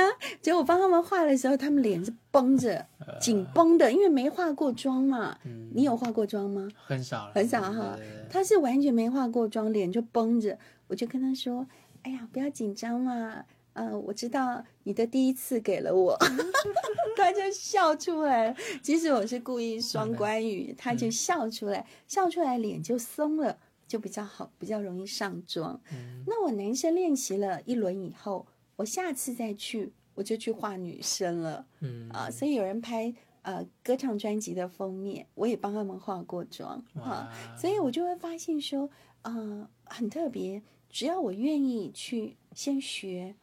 [0.43, 2.85] 结果我帮他们化的时候，他们脸是绷着、
[3.21, 5.39] 紧绷的，因为没化过妆嘛。
[5.73, 6.67] 你有化过妆吗？
[6.85, 7.97] 很少，很少哈。
[8.29, 10.59] 他是完全没化过妆，脸就绷着。
[10.89, 11.65] 我就跟他说
[12.03, 13.45] ：“哎呀，不要紧张嘛。”
[13.79, 16.19] 嗯，我知道你的第一次给了我，
[17.17, 18.57] 他就笑出来了。
[18.83, 25.81] 其实我是故意双关语，他就笑出来，笑出来脸就松了，就比较好，比较容易上妆。
[26.27, 31.65] 那我男生练习了一轮以后，我下次再去，我就去画女生了。
[31.79, 37.33] 嗯啊，所以有人拍呃歌唱专辑的封面，我也帮他们化过妆啊。
[37.57, 38.91] 所以我就会发现说，
[39.23, 40.61] 呃，很特别，
[40.91, 43.37] 只要我愿意去先学。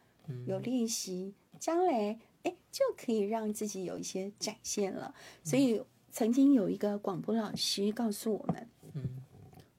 [0.46, 5.14] 有练习，将来哎就可以让自己有一些展现了。
[5.42, 9.02] 所以曾经有一个广播老师告诉我们，嗯，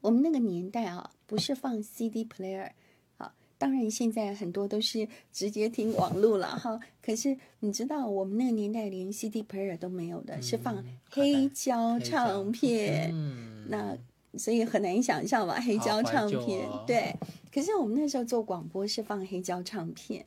[0.01, 2.69] 我们那个年代啊，不是放 CD player，
[3.17, 6.79] 啊，当然现在很多都是直接听网络了哈。
[7.01, 13.09] 可是你知道，我们那个年代连 CD player 都没有的，是放黑胶唱片。
[13.13, 13.97] 嗯，那
[14.37, 17.15] 所以很难想象吧，黑胶唱片对。
[17.53, 20.25] 可是我们那时候做广播是放黑胶唱片，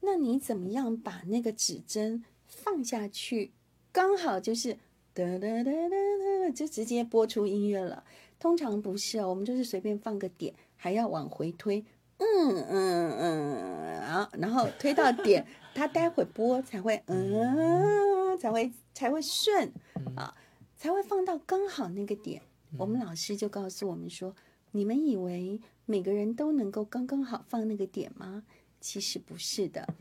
[0.00, 3.52] 那你怎么样把那个指针放下去，
[3.90, 4.74] 刚好就是
[5.12, 8.04] 哒哒哒哒哒，就直接播出音乐了？
[8.38, 11.84] 通常不是哦，我们就是随便放个点，还要往回推，
[12.18, 19.70] 嗯嗯嗯，然后然后推到点，它待会播才会嗯，才会才会顺
[20.16, 20.34] 啊，
[20.76, 22.40] 才会放到刚好那个点。
[22.78, 24.34] 我们老师就告诉我们说，
[24.72, 25.60] 你们以为。
[25.86, 28.44] 每个人都能够刚刚好放那个点吗？
[28.80, 29.92] 其实不是的，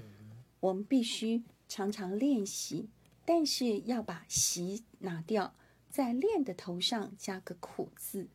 [0.59, 2.89] 我们必须常常练习，
[3.25, 5.55] 但是要把习拿掉，
[5.89, 8.27] 在练的头上加个苦字，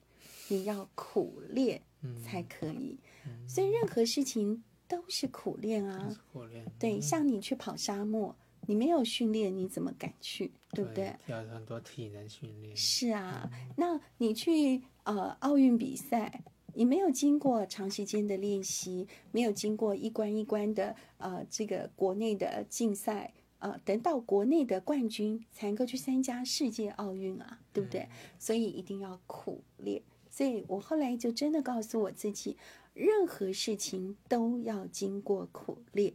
[0.48, 1.82] 你要苦练
[2.24, 2.98] 才可以。
[3.46, 6.66] 所以任何事情都是苦练啊，苦练。
[6.76, 8.34] 对，像你去跑沙漠，
[8.66, 10.52] 你没有训练，你怎么敢去？
[10.72, 11.14] 对不对？
[11.26, 12.76] 要很多体能训练。
[12.76, 16.42] 是啊，那你去呃奥运比赛。
[16.76, 28.08] 你没有经过长时间的练习，没有经过一关一关的呃这个国内的竞赛，呃，等到国内的冠军才能够去参加世界奥运啊，对不对？
[28.40, 30.02] 所以一定要苦练。
[30.28, 32.56] 所以我后来就真的告诉我自己，
[32.92, 36.12] 任何事情都要经过苦练。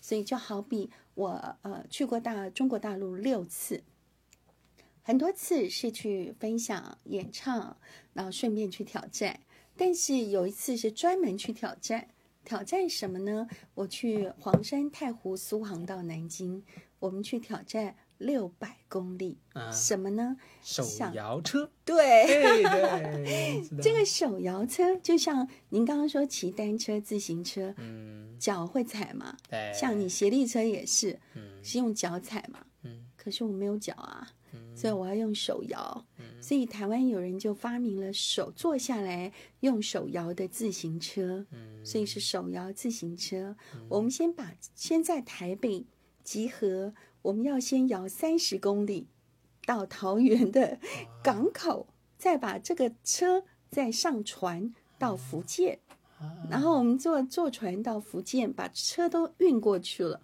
[0.00, 3.82] 所以就好比我呃去过大中国大陆六次，
[5.02, 7.76] 很多次是去分享演唱，
[8.12, 9.40] 然后顺便去挑战。
[9.76, 12.08] 但是有一次是专门去挑战，
[12.44, 13.48] 挑战什么呢？
[13.74, 16.62] 我去黄山、太湖、苏杭到南京，
[16.98, 19.38] 我们去挑战六百公里。
[19.54, 20.36] 啊什么呢？
[20.62, 21.70] 手摇车。
[21.84, 29.36] 对，对，这个手摇车就像您刚刚说骑单车、自行车，嗯，脚会踩嘛？
[29.48, 32.60] 对，像你斜力车也是，嗯，是用脚踩嘛？
[32.84, 34.28] 嗯，可是我没有脚啊。
[34.74, 36.06] 所以我要用手摇，
[36.40, 41.46] 所以台湾有人就发明了手坐下来用手摇的自行车，
[41.84, 43.56] 所以是手摇自行车。
[43.88, 45.84] 我们先把先在台北
[46.24, 49.08] 集合，我们要先摇三十公里
[49.66, 50.78] 到桃园的
[51.22, 55.80] 港口，再把这个车再上船到福建，
[56.48, 60.20] 然后我们坐坐船到福建，把车都运过去了，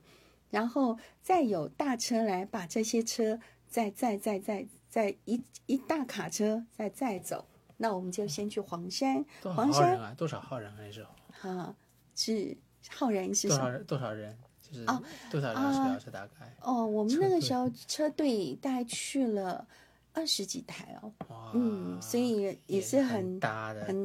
[0.51, 3.41] 然后再有大车来把这些车。
[3.69, 7.47] 再再再再再一一大卡车再再走，
[7.79, 9.23] 那我们就先去黄山。
[9.43, 10.15] 黄山啊？
[10.17, 11.05] 多少号人还是？
[11.43, 11.75] 啊，
[12.15, 12.57] 是
[12.89, 14.39] 浩然是多少多少人？
[14.71, 14.85] 就是
[15.31, 15.95] 多少人？
[16.01, 16.57] 是车大概？
[16.63, 19.67] 哦，我们那个时候车队大概去了
[20.13, 21.13] 二十几台哦。
[21.29, 24.05] 哇，嗯，所以也是很大的很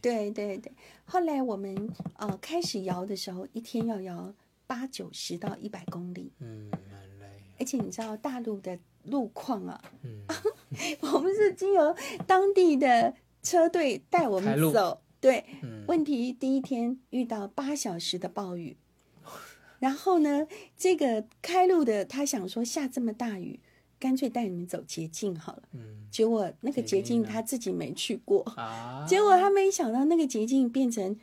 [0.00, 0.72] 对对对。
[1.04, 4.32] 后来我们呃开始摇的时候，一天要摇
[4.66, 7.26] 八九十到一百公里，嗯，很累，
[7.58, 10.24] 而且你知道大陆的路况啊，嗯，
[11.14, 11.94] 我们是经由
[12.26, 15.00] 当地的车队带我们走。
[15.20, 18.76] 对，嗯问题第一天遇到八小时的暴雨，
[19.80, 23.58] 然后呢，这个开路的他想说下这么大雨，
[23.98, 25.62] 干脆带你们走捷径好了。
[25.72, 31.16] 嗯结果那个捷捷径他自己没去过，啊，结果他没想到那个捷径变成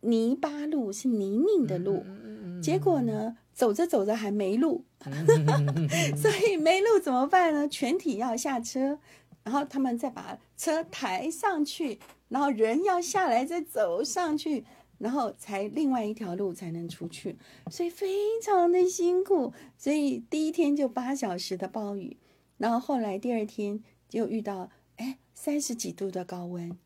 [0.00, 2.02] 泥巴路，是泥泞的路。
[2.06, 2.20] 嗯
[2.58, 7.68] 嗯结果呢，走着走着还没路， 嗯所以没路怎么办呢？
[7.68, 8.98] 全体要下车，
[9.42, 11.98] 然后他们再把车抬上去，
[12.28, 14.64] 然后人要下来再走上去，
[14.98, 17.36] 然后才另外一条路才能出去，
[17.70, 19.52] 所以非常的辛苦。
[19.76, 22.16] 所以第一天就八小时的暴雨，
[22.58, 26.76] 然后后来第二天就遇到哎三十几度的高温，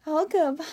[0.00, 0.64] 好可怕！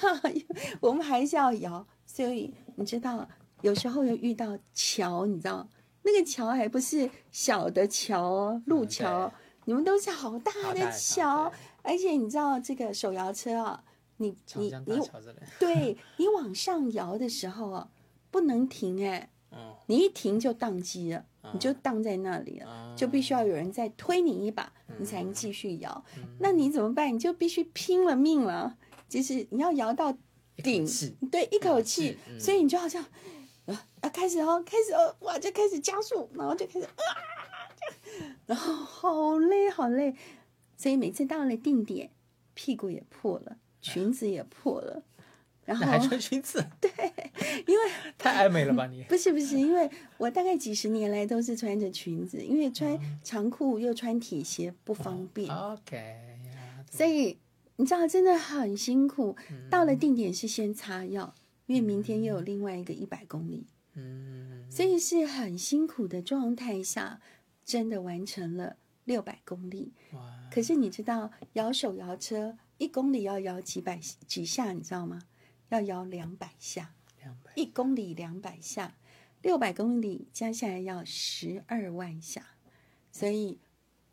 [0.81, 3.29] 我们还是要摇，所以你知道，
[3.61, 5.69] 有时候又遇到桥，你知道
[6.01, 9.33] 那个桥还不是小的桥哦，路嗯桥，对
[9.65, 11.51] 你们都是好大的桥，
[11.83, 13.83] 而且你知道这个手摇车啊，
[14.19, 14.99] 你你你
[15.59, 17.89] 对你往上摇的时候啊，
[18.29, 26.05] 不能停哎、嗯你一停就宕机了，你就宕在那里了，啊就必须要有人再推你一把，你才嗯能继续摇。
[26.37, 27.11] 那你怎么办？
[27.11, 30.15] 你就必须拼了命了，就是你要摇到
[30.57, 30.85] 顶，
[31.31, 33.03] 对，一口口气所以你就好像
[33.65, 36.93] 啊啊开始哦，开始哦，哇就开始加速，然后就开始啊，
[38.45, 40.15] 然后好累好累，
[40.77, 42.11] 所以每次到了定点，
[42.53, 45.03] 屁股也破了，裙子也破了，
[45.65, 46.89] 然后还穿裙子， 对
[47.67, 47.83] 因为
[48.17, 49.03] 太爱美了吧你？
[49.03, 57.37] 不是不是，因为我大概几十年来都是穿着裙子，因为穿长裤又穿铁鞋不方便，OK 呀，所以
[57.77, 59.35] 你知道真的很辛苦。
[59.69, 61.33] 到了定点是先擦药，
[61.67, 67.21] 因为明天又有另外一个一百公里，嗯，所以是很辛苦的状态下，
[67.63, 68.75] 真的完成了
[69.05, 69.93] 六百公里。
[70.13, 70.19] 哇，
[70.51, 75.21] 可是你知道摇手摇车一公里要摇几百几下，你知道吗？
[75.69, 76.95] 要摇两百下。
[77.21, 78.95] 两百，一公里两百下，
[79.41, 82.41] 六百公里加下来要十二万下。
[83.11, 83.59] 所以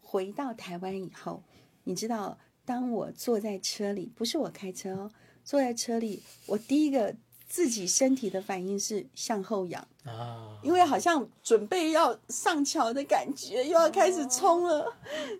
[0.01, 1.45] 回到台湾以后，
[1.85, 5.13] 你知道，当我坐在车里，不是我开车哦，
[5.45, 7.15] 坐在车里，我第一个
[7.49, 14.93] 自己身体的反应是向后仰，啊，因为好像准备要上桥的感觉，又要开始冲了。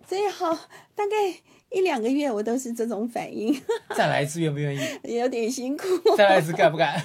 [0.07, 0.55] 所以好，
[0.95, 1.41] 大概
[1.77, 3.53] 一两个月我都是这种反应，
[3.95, 5.15] 再来一次愿不愿意？
[5.15, 5.85] 有点辛苦，
[6.17, 6.99] 再来一次敢不敢？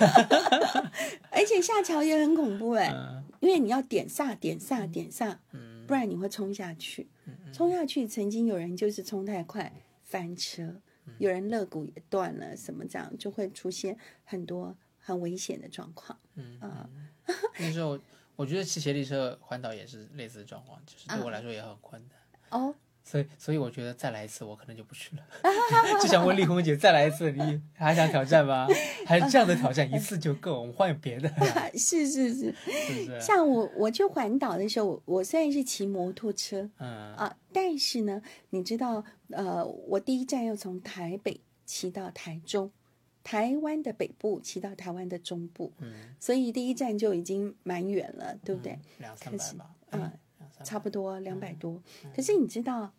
[1.30, 7.08] 而且下桥也很恐怖哎、嗯因为你要点刹、点刹、点刹，嗯不然你会冲下去。
[7.52, 9.72] 冲下去，曾经有人就是冲太快
[10.04, 10.62] 翻车，
[11.06, 16.16] 嗯有人肋骨也断了，什么这样就会出现很多很危险的状况。
[16.36, 16.88] 嗯啊
[17.58, 17.98] 那时候
[18.36, 22.60] 我觉得骑斜力车环岛也是类似的状况，就是对我来说也很困难。
[22.60, 22.72] 哦，
[23.04, 25.22] 所以，所以我觉得再来一次，我可能就不去了。
[26.00, 28.66] 就想问丽红姐，再来一次，你还想挑战吗？
[29.06, 30.60] 还是这样的挑战一次就够？
[30.60, 31.28] 我们换别的，
[31.74, 33.20] 是是是，是是？
[33.20, 42.70] 像我我去环岛的时候，我我虽然是骑摩托车嗯啊，但是呢，你知道，呃，我第一站要从台北骑到台中，
[43.24, 48.78] 台湾的北部骑到台湾的中部，嗯，所以第一站就已经蛮远了，对不对？
[48.98, 50.12] 两三百吧，嗯
[50.62, 51.82] 差不多两百多。
[52.04, 52.92] 嗯可是你知道，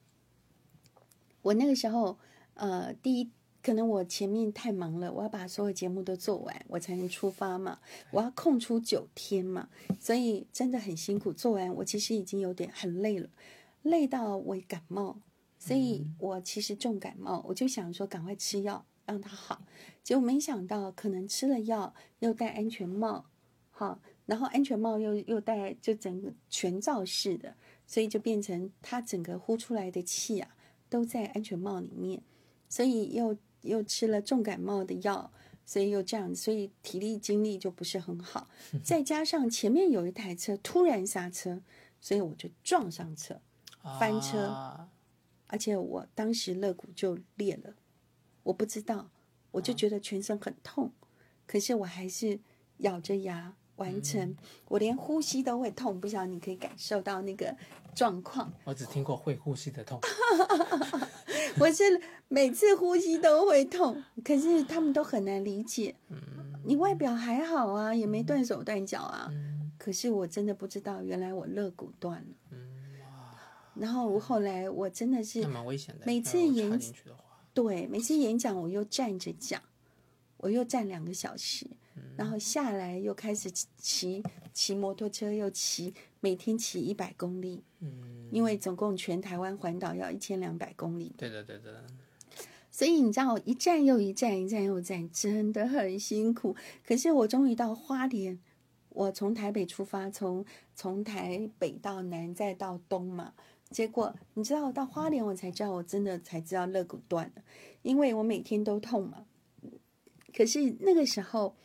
[1.42, 2.18] 我那个时候，
[2.54, 7.80] 呃，第一，可能我前面太忙了，我要把所有节目都做完，我才能出发嘛。
[8.12, 11.32] 我要空出九天嘛，所以真的很辛苦。
[11.32, 13.30] 做完，我其实已经有点很累了，
[13.82, 15.18] 累到我感冒，
[15.58, 19.62] 所以我其实重感冒，我就想说赶快吃药让它好。
[20.04, 23.26] 结果没想到，可能吃了药又戴安全帽，
[23.72, 27.56] 好，然后安全帽又又戴就整个全罩式的，
[27.86, 30.56] 所以就变成它整个呼出来的气啊
[30.90, 32.22] 都在安全帽里面，
[32.70, 35.32] 所以又又吃了重感冒的药，
[35.66, 38.48] 所以又这样，所以体力精力就不是很好，
[38.84, 41.62] 再加上前面有一台车突然刹车，
[42.00, 43.42] 所以我就撞上车，
[44.00, 44.90] 翻车啊
[45.48, 47.76] 而且我当时肋骨就裂了，
[48.44, 49.12] 我不知道，
[49.52, 50.92] 我就觉得全身很痛，
[51.46, 52.40] 可是我还是
[52.78, 54.36] 咬着牙完成，
[54.68, 57.56] 我连呼吸都会痛，不知道你可以感受到那个
[57.96, 58.52] 状况。
[58.64, 60.00] 我只听过会呼吸的痛，
[61.60, 61.84] 我是
[62.28, 65.96] 每次呼吸都会痛，可是他们都很难理解。
[66.66, 69.30] 你外表还好啊，也没断手断脚啊，
[69.78, 72.36] 可是我真的不知道，原来我肋骨断了。
[72.52, 72.70] 嗯
[73.76, 76.06] 然后后来我真的是那蛮危险的。
[76.06, 76.80] 每次演
[77.56, 79.60] 对，每次演讲我又站着讲，
[80.44, 81.66] 我又站两个小时，
[82.18, 91.86] 然后下来又开始骑骑骑摩托车，又骑，每天骑一百公里，嗯，因为总共全台湾环岛要一千两百公里，对的对的，
[92.70, 96.54] 所以你知道一站又一站，一站又一站，真的很辛苦。
[96.86, 98.38] 可是我终于到花莲，
[98.90, 100.44] 我从台北出发，从
[100.76, 103.34] 从台北到南再到东嘛。
[103.70, 107.44] 结果你知道到花莲，我才知道我真的才知道肋骨断了，
[107.82, 109.26] 因为我每天都痛嘛。
[110.36, 111.56] 可是那个时候，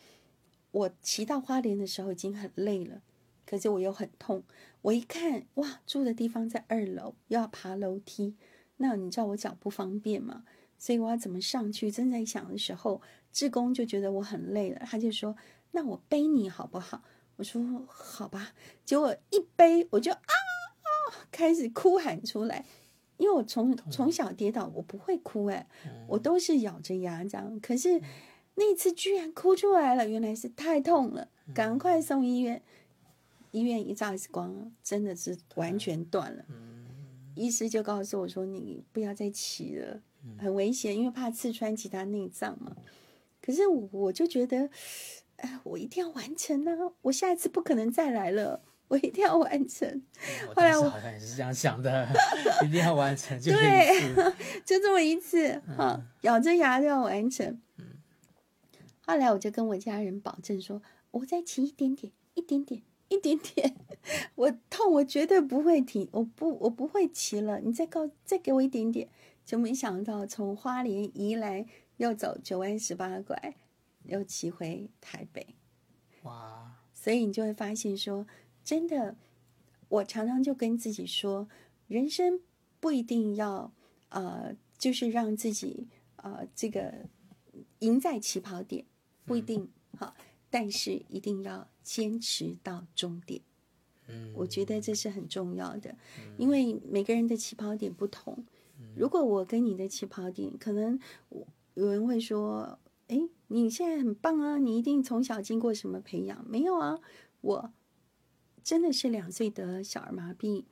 [0.70, 3.02] 我骑到花莲的时候已经很累了，
[3.46, 4.42] 可是我又很痛。
[4.82, 8.36] 我一看，哇，住的地方在二楼，又要爬楼梯，
[8.76, 10.44] 那你知道我脚不方便嘛？
[10.78, 11.90] 所以我要怎么上去？
[11.90, 13.02] 正在想的时候，
[13.32, 15.36] 志工就觉得我很累了，他就说
[15.72, 17.02] ：“那我背你好不好？”
[17.36, 18.52] 我说：“好吧。”
[18.86, 20.88] 结果一背，我就啊啊
[21.32, 22.64] 开始哭喊出来，
[23.16, 25.66] 因为我从从小跌倒，我不会哭哎、
[26.06, 27.58] 我都是咬着牙这样。
[27.60, 28.00] 可是
[28.59, 32.61] 那一次居然哭出来了，原来是太痛了，赶快送医院。
[33.52, 36.44] 医院一照 X 光，真的是完全断了。
[37.34, 40.02] 医师就告诉我说：“你不要再骑了，
[40.38, 42.76] 很危险，因为怕刺穿其他内脏嘛。”
[43.40, 44.68] 可是我我就觉得，
[45.36, 46.92] 哎，我一定要完成啊！
[47.02, 50.02] 我下一次不可能再来了，我一定要完成。
[50.50, 52.06] 我后来我也是这样想的，
[52.66, 54.12] 一定要完成，就 对。
[54.66, 57.59] 就这么一次，哈、咬着牙都要完成。
[59.09, 60.82] 后来我就跟我家人保证说，
[61.12, 63.74] 我再骑一点点，一点点，一点点。
[64.36, 67.59] 我痛，我绝对不会停，我不，我不会骑了。
[67.61, 69.09] 你再告，再给我一点点。
[69.46, 73.56] 就没想到从花莲宜来又走九弯十八拐，
[74.04, 75.54] 又骑回台北。
[76.24, 78.26] 哇，所以你就会发现说，
[78.62, 79.16] 真的，
[79.88, 81.48] 我常常就跟自己说，
[81.86, 82.42] 人生
[82.78, 83.72] 不一定要
[84.11, 87.06] 呃，就是让自己呃这个
[87.78, 88.84] 赢在起跑点，
[89.29, 90.16] 不一定好，
[90.51, 93.41] 但是一定要坚持到终点。
[94.09, 95.95] 嗯，我觉得这是很重要的，
[96.39, 98.45] 因为每个人的起跑点不同。
[98.97, 100.99] 如果我跟你的起跑点，可能
[101.74, 106.99] 有人会说：“哎，你现在很棒啊，你一定从小经过什么培养？”没有啊，
[107.41, 107.72] 我
[108.62, 110.64] 真的是两岁得小儿麻痹，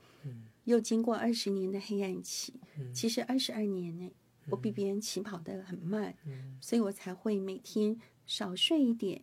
[0.64, 2.54] 又经过二十年的黑暗期，
[2.94, 4.10] 其实二十二年呢，
[4.50, 6.16] 我比别人起跑的很慢，
[6.60, 9.22] 所以我才会每天少睡一点，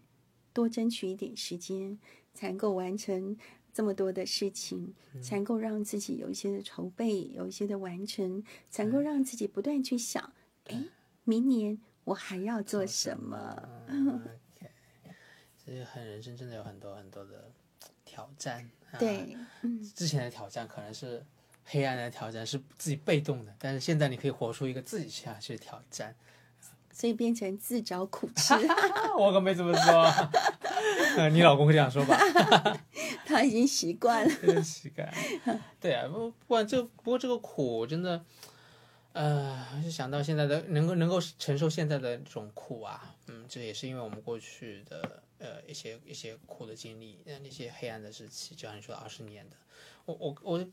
[0.54, 2.00] 多争取一点时间，
[2.34, 3.38] 才能够完成
[3.74, 10.34] 这么多的事情，才能够让自己有一些的筹备，有一些的完成，才能够让自己不断去想，
[10.66, 10.84] 哎，
[11.24, 13.70] 明年我还要做什么？
[15.58, 17.52] 所以很人生真的有很多很多的
[18.04, 18.70] 挑战。
[18.92, 21.26] 啊、对，嗯，之前的挑战可能是
[21.64, 26.16] 黑暗的挑战，是自己被动的，但是现在你可以活出一个自己下去的挑战。
[26.94, 28.54] 所以变成自找苦吃，
[29.18, 30.04] 我可没这么说，
[31.18, 32.18] 呃你老公会这样说吧，
[33.26, 34.36] 他已经习惯了。
[34.42, 35.12] 真是干。
[35.82, 38.24] 对啊，不不管这不过这个苦真的，
[39.14, 49.56] 呃，就想到现在的能够能够承受现在的这种苦啊，嗯，这也是因为我们过去的呃一些一些苦的经历，那那些黑暗的时期，就像你说的二十年的，
[50.06, 50.66] 我我我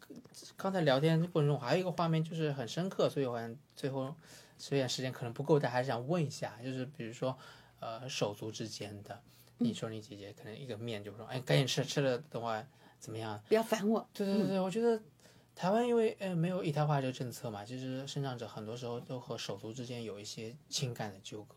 [0.56, 4.14] 刚才聊天过程中还有一个画面就是很深刻，所以我想最后
[4.60, 7.36] 虽然时间可能不够，但还是想问一下，就是比如说
[7.80, 9.20] 呃手足之间的，
[9.58, 12.64] 你说你姐姐可能一个面就说哎赶紧吃吃了的话
[12.98, 13.42] 怎么样？
[13.48, 14.06] 不要烦我。
[14.12, 15.02] 对对对，我觉得
[15.56, 21.56] 台湾因为呃没有一胎化这个政策嘛，其实生长者很多时候都和手足之间有一些情感的纠葛。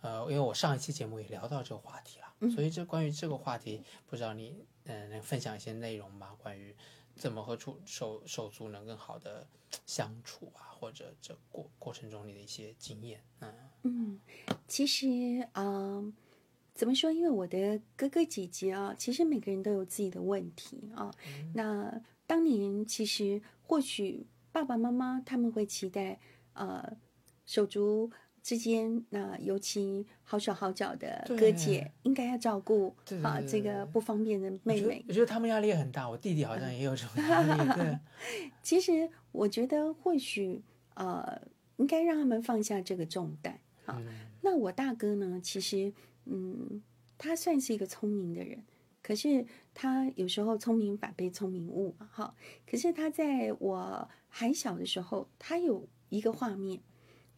[0.00, 6.36] 呃，因为我上一期节目也聊到这个话题了，所以这关于这个话题，不知道你嗯、呃能分享一些内容吗？
[6.40, 6.72] 关于
[7.18, 9.46] 怎么和处手手足能更好的
[9.84, 13.52] 相处啊，或者这过过程中你的一些经验，嗯
[13.82, 14.20] 嗯，
[14.66, 15.06] 其实
[15.52, 16.12] 啊、呃
[16.74, 17.10] 怎么说？
[17.10, 21.12] 因为我的哥哥姐姐啊，其实每个人都有自己的问题啊。
[21.52, 26.20] 那当年其实或许爸爸妈妈他们会期待，
[26.52, 26.96] 呃，
[27.44, 28.12] 手足
[28.42, 35.04] 之间，那尤其好手好脚的哥姐应该要照顾啊这个不方便的妹妹。
[35.08, 37.98] 我觉得他们压力也很大，我弟弟好像也有这种压力，对，
[38.62, 40.62] 其实我觉得或许
[40.94, 41.40] 呃，
[41.76, 43.58] 应该让他们放下这个重担。
[43.84, 44.00] 好，
[44.42, 45.92] 那我大哥呢，其实
[46.26, 46.82] 嗯，
[47.16, 48.64] 他算是一个聪明的人，
[49.02, 52.34] 可是他有时候聪明反被聪明误嘛，哈。
[52.66, 56.80] 可是他在我还小的时候，他有一个画面，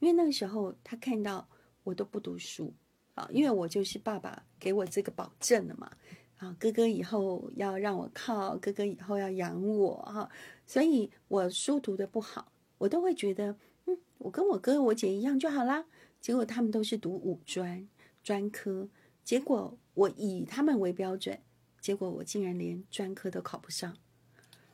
[0.01, 1.49] 因为那个时候他看到
[1.85, 2.75] 我都不读书
[3.15, 5.91] 啊，因为我就是爸爸给我这个保证了嘛。
[6.39, 10.31] 啊，哥哥以后要让我靠，哥哥以后要养我哈，
[10.67, 15.85] 所以我书读的不好，我都会觉得，嗯，我跟我哥我姐一样就好啦。
[16.19, 17.87] 结果他们都是读五专
[18.23, 18.89] 专科，
[19.23, 21.39] 结果我以他们为标准，
[21.79, 23.95] 结果我竟然连专科都考不上，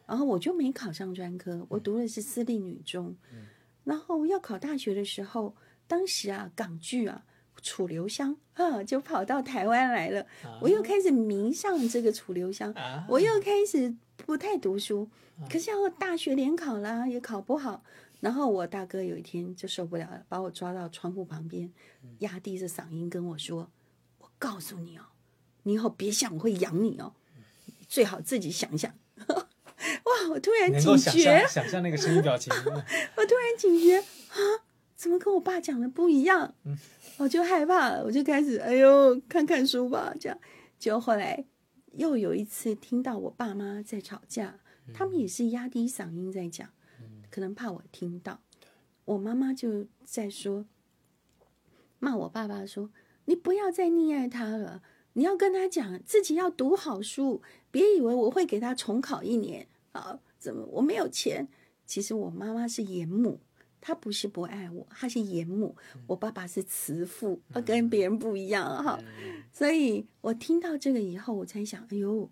[0.06, 3.16] 然后我就没考上专科，我读的是私立女中，
[3.86, 5.56] 然后要考大学的时候，
[5.86, 7.24] 当时啊港剧啊。
[7.62, 10.24] 楚留香啊，就跑到台湾来了。
[10.60, 12.72] 我又开始迷上这个楚留香，
[13.08, 15.08] 我又开始不太读书。
[15.50, 17.82] 可是要大学联考啦，也考不好。
[18.20, 21.72] 然后我大哥有一天就受不了了，把我抓到窗户旁边，
[22.18, 23.68] 压低着嗓音跟我说
[24.20, 25.06] ：“我告诉你哦，
[25.64, 27.14] 你以后别想我会养你哦，
[27.88, 28.94] 最好自己想想。”
[30.16, 30.30] 哇！
[30.30, 32.52] 我突然警觉，想象那个声音表情。
[33.16, 34.36] 我突然警觉啊，
[34.96, 36.54] 怎么跟我爸讲的不一样？
[37.18, 40.38] 我就害怕了，我就开始哎呦，看看书吧，这样。
[40.78, 41.44] 结果后来
[41.92, 44.60] 又有一次听到我爸妈在吵架，
[44.92, 46.68] 他们也是压低嗓音在讲，
[47.30, 48.40] 可能怕我听到。
[49.04, 50.66] 我妈妈就在说，
[51.98, 52.90] 骂我爸爸说
[53.26, 54.82] ：“你不要再溺爱他了，
[55.14, 57.40] 你要跟他讲自己要读好书，
[57.70, 60.20] 别以为我会给他重考一年啊！
[60.38, 61.48] 怎么我没有钱？
[61.86, 63.40] 其实我妈妈是严母。”
[63.78, 65.76] 她不是不爱我，她是严母。
[66.08, 68.98] 我爸爸是慈父，跟别人不一样哈。
[69.52, 72.28] 所以我听到这个以后，我才想，哎呦，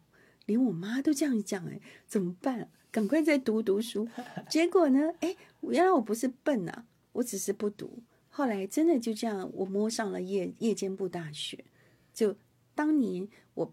[0.46, 2.68] 连我妈都这样讲，哎，怎么办？
[2.90, 4.08] 赶快再读读书。
[4.50, 8.02] 结果呢，哎，原来我不是笨啊，我只是不读。
[8.30, 11.64] 后来真的就这样，我摸上了夜夜间部大学。
[12.12, 12.34] 就
[12.74, 13.72] 当年我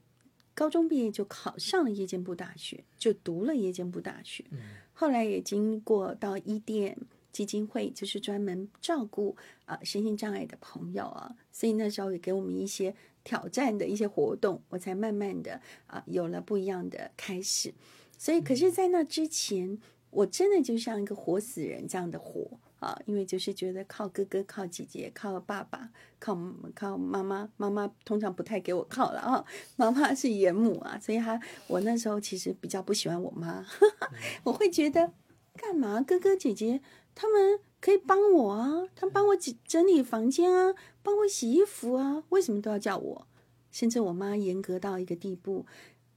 [0.53, 4.45] 高中毕业就考上了夜间部大学，就读了夜间部大学。
[4.93, 6.97] 后来也经过到伊甸。
[7.31, 12.93] 基金会就是专门照顾啊身心障碍的朋友啊，所以那时候也给我们一些
[13.23, 17.73] 挑战的一些活动，我才慢慢的啊有了不一样的开始。
[18.17, 19.79] 所以，可是，在那之前，
[20.09, 26.37] 我真的就像一个活死人这样的活啊，因为就是觉得靠哥哥、靠姐姐、靠爸爸、靠
[26.75, 29.45] 靠妈妈，妈妈通常不太给我靠了啊，
[29.77, 33.65] 妈妈是严母啊，所以她我那时候其实比较不喜欢我妈，
[34.43, 35.13] 我会觉得
[35.55, 36.81] 干嘛哥哥姐姐。
[37.13, 40.73] 他们可以帮我啊，他们帮我整整理房间啊，
[41.03, 43.27] 帮我洗衣服啊，为什么都要叫我？
[43.69, 45.65] 甚至我妈严格到一个地步，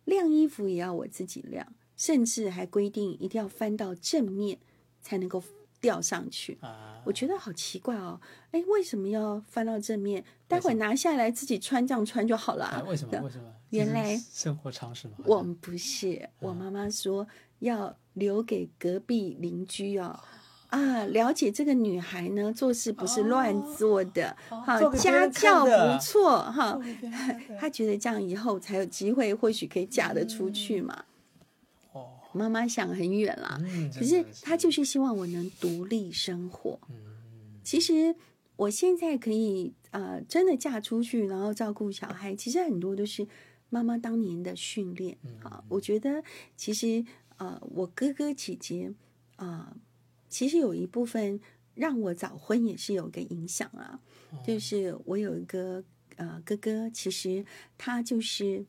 [0.04, 4.58] 晾衣服也要我自己晾，甚至还规定一定要翻到正面
[5.02, 5.42] 才能够
[5.84, 6.56] 吊上去。
[6.62, 8.18] 啊我觉得好奇怪哦，
[8.50, 10.24] 哎，为什么要翻到正面？
[10.48, 12.64] 待会拿下来自己穿，这样穿就好了。
[12.64, 13.20] 啊为什么？
[13.20, 13.44] 为什么？
[13.68, 15.14] 原来生活常识嘛。
[15.26, 17.26] 我们不是，我妈妈说
[17.58, 20.18] 要留给隔壁邻居哦。
[20.70, 26.80] 啊，了解这个女孩呢，做事不是乱做的，好家教不错哈。
[27.60, 30.94] 她觉得这样以后才有机会，或许可以嫁得出去嘛。
[30.98, 31.04] 哦，
[32.34, 33.60] 妈妈想很远了，
[33.94, 36.78] 可是她就是希望我能独立生活。
[37.62, 38.14] 其实
[38.56, 43.26] 我现在可以啊，真的嫁出去，然后照顾小孩，其实很多都是
[43.70, 45.64] 妈妈当年的训练啊。
[45.68, 46.22] 我觉得
[46.56, 47.04] 其实
[47.36, 48.92] 呃，我哥哥姐姐
[49.36, 49.76] 啊。
[50.26, 51.40] 其实有一部分
[51.76, 54.00] 让我早婚也是有个影响啊，
[54.44, 55.84] 就是我有一个
[56.16, 57.44] 呃哥哥，其实
[57.78, 58.66] 他就是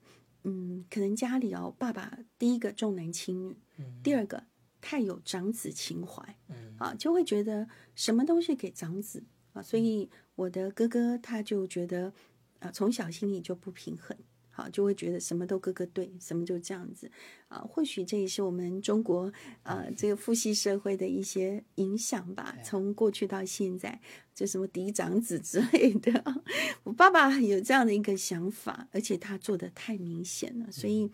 [0.47, 3.57] 嗯，可能家里哦，爸爸第一个重男轻女，
[4.03, 4.43] 第二个
[4.79, 6.37] 太有长子情怀，
[6.77, 9.23] 啊，就会觉得什么东西给长子
[9.53, 12.13] 啊，所以我的哥哥他就觉得
[12.59, 14.15] 啊，从小心里就不平衡。
[14.57, 17.11] 好，就会觉得什么都哥哥对，什么就这样子，
[17.49, 19.29] 啊，或许这也是我们中国
[19.63, 22.55] 呃这个父系社会的一些影响吧。
[22.63, 23.99] 从过去到现在，
[24.33, 26.23] 就什么嫡长子之类的，
[26.85, 31.11] 我爸爸有这样的一个想法，而且他做的太明显了，所以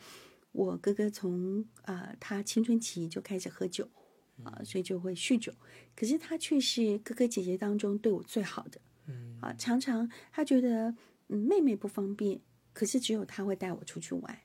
[0.52, 3.90] 我哥哥从啊他青春期就开始喝酒，
[4.44, 5.52] 啊，所以就会酗酒。
[5.96, 10.94] 可是他却是哥哥姐姐当中对我最好的，嗯，啊，常常他觉得
[11.30, 12.40] 嗯妹妹不方便。
[12.74, 14.40] 可是只有他会带我出去玩，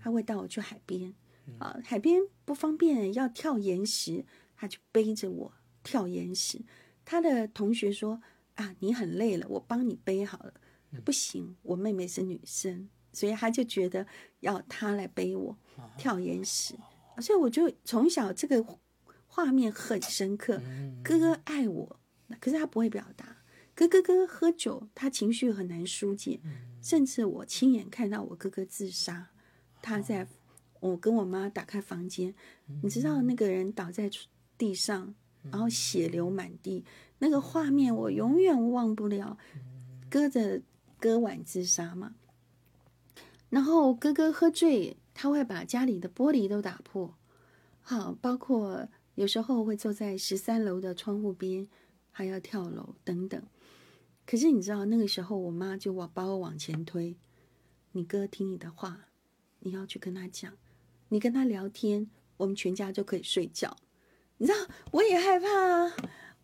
[0.00, 1.14] 他会带我去海边，
[1.58, 4.24] 啊，海边不方便要跳岩石，
[4.56, 5.52] 他就背着我
[5.82, 6.60] 跳岩石。
[7.04, 8.22] 他的同学说
[8.54, 10.54] ：“啊，你很累了，我帮你背好了。”
[11.04, 14.06] 不行，我妹妹是女生，所以他就觉得
[14.40, 15.56] 要他来背我
[15.96, 16.74] 跳岩石。
[17.20, 18.64] 所以我就从小这个
[19.26, 20.60] 画面很深刻。
[21.02, 22.00] 哥哥爱我，
[22.38, 23.38] 可是他不会表达。
[23.74, 26.38] 哥哥哥喝酒，他情绪很难疏解。
[26.82, 29.28] 甚至我亲眼看到我哥哥自杀，
[29.80, 30.26] 他在
[30.80, 32.34] 我跟我妈打开房间，
[32.82, 34.10] 你知道那个人倒在
[34.58, 35.14] 地上，
[35.50, 36.84] 然后血流满地，
[37.20, 39.38] 那个画面我永远忘不了。
[40.10, 40.60] 割着
[40.98, 42.16] 割腕自杀嘛，
[43.48, 47.14] 然后哥哥喝醉，他会把家里的玻璃都打破，
[47.80, 51.66] 好，包括有时候会坐在十三楼的窗户边，
[52.10, 53.42] 还要跳楼等等。
[54.26, 57.16] 可是你知道那个时候，我妈就往把我往前推，
[57.92, 59.08] 你哥听你的话，
[59.60, 60.52] 你要去跟他讲，
[61.08, 63.76] 你跟他聊天，我们全家就可以睡觉。
[64.38, 64.58] 你知道，
[64.92, 65.94] 我也害怕啊。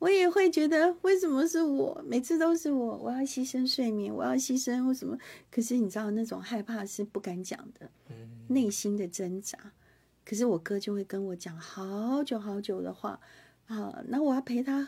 [0.00, 2.00] 我也会觉得，为什么是我？
[2.06, 5.18] 每次都是我，我要牺牲睡眠，我要牺牲为什么？
[5.50, 7.90] 可是你知道，那种害怕是不敢讲的，
[8.46, 9.58] 内心的挣扎。
[10.24, 13.18] 可是我哥就会跟我讲好久好久的话
[13.66, 14.86] 啊，那我要陪他，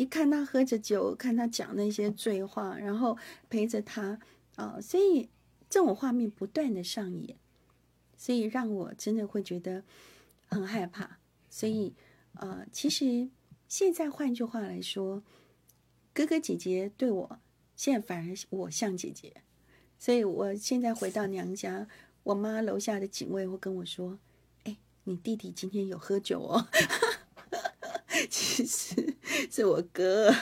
[0.00, 3.18] 一看他喝着酒，看他讲那些醉话，然后
[3.50, 4.18] 陪着他
[4.56, 5.28] 啊，所以
[5.68, 7.36] 这种画面不断的上演，
[8.16, 9.84] 所以让我真的会觉得
[10.46, 11.18] 很害怕。
[11.50, 11.94] 所以
[12.34, 13.28] 呃，其实。
[13.68, 15.22] 现在换句话来说，
[16.12, 17.38] 哥哥姐姐对我，
[17.76, 19.44] 现在反而我像姐姐，
[19.96, 21.86] 所以我现在回到娘家，
[22.24, 24.18] 我妈楼下的警卫会跟我说
[24.64, 26.66] ：“哎，你弟弟今天有喝酒哦。”
[28.64, 29.16] 其 实
[29.50, 30.34] 是我哥，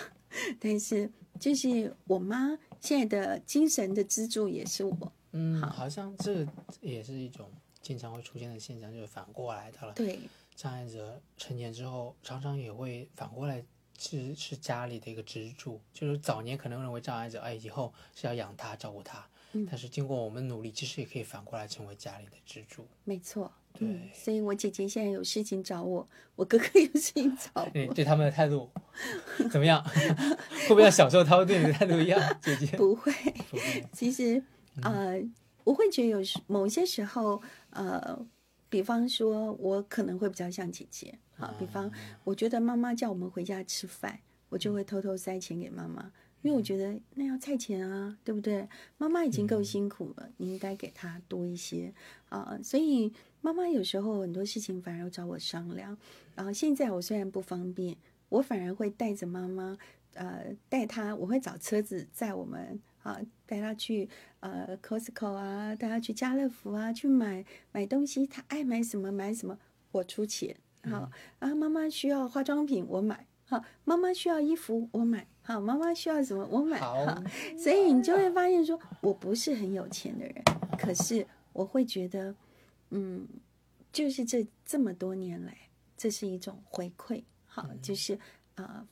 [0.60, 5.12] 但是就是我妈现在的精神的支柱也是我。
[5.32, 6.46] 嗯，好像这
[6.80, 7.50] 也是一种
[7.80, 9.92] 经常会出现的现象，就是反过来的了。
[9.94, 10.18] 对。
[10.54, 13.64] 障碍者成年之后，常常也会反过来
[13.96, 15.80] 是是家里的一个支柱。
[15.92, 19.24] 就是早年可能认为障碍者，哎，以后是要养他、照顾他。
[19.52, 19.64] 嗯。
[19.70, 22.84] 但是经过我们努力，其实也可以反过来成为家里的支柱。
[23.04, 23.52] 没错。
[23.78, 24.10] 对。
[24.12, 26.06] 所以我姐姐现在有事情找我，
[26.36, 27.70] 我哥哥有事情找我。
[27.72, 28.70] 对，对他们的态度
[29.50, 29.82] 怎么样？
[30.66, 32.20] 会不会像小时候他们对你的态度一样？
[32.42, 33.12] 姐姐不会。
[33.92, 34.42] 其实，
[34.82, 35.20] 呃，
[35.64, 38.26] 我会觉得有时某些时候，呃。
[38.70, 41.54] 比方说，我可能会比较像姐姐啊。
[41.58, 41.90] 比方，
[42.22, 44.20] 我觉得妈妈叫我们回家吃饭，
[44.50, 46.12] 我就会偷偷塞钱给妈妈，
[46.42, 48.68] 因为我觉得那要菜钱啊，对不对？
[48.98, 51.94] 妈妈已经够辛苦了，你应该给她多一些
[52.28, 52.58] 啊。
[52.62, 53.10] 所以
[53.40, 55.96] 妈妈有时候很多事情反而要找我商量。
[56.34, 57.96] 然后现在我虽然不方便，
[58.28, 59.76] 我反而会带着妈妈，
[60.14, 62.80] 呃，带她，我会找车子载我们。
[63.04, 64.06] 啊，带她去
[64.40, 69.56] 呃，Costco 啊，带她去家乐福啊，去买买东西，她爱买什么买什么，
[69.92, 70.54] 我出钱。
[70.82, 73.26] 好，啊，妈妈需要化妆品，我买。
[73.44, 75.26] 好，妈妈需要衣服，我买。
[75.40, 76.78] 好，妈妈需要什么，我买。
[76.80, 77.22] 好，
[77.56, 80.34] 所以你就会发现，说我不是很有钱的人，
[80.78, 82.34] 可是我会觉得，
[82.90, 83.26] 嗯，
[83.92, 85.56] 就是这这么多年来，
[85.96, 87.22] 这是一种回馈。
[87.46, 88.18] 好，就是
[88.54, 88.86] 啊，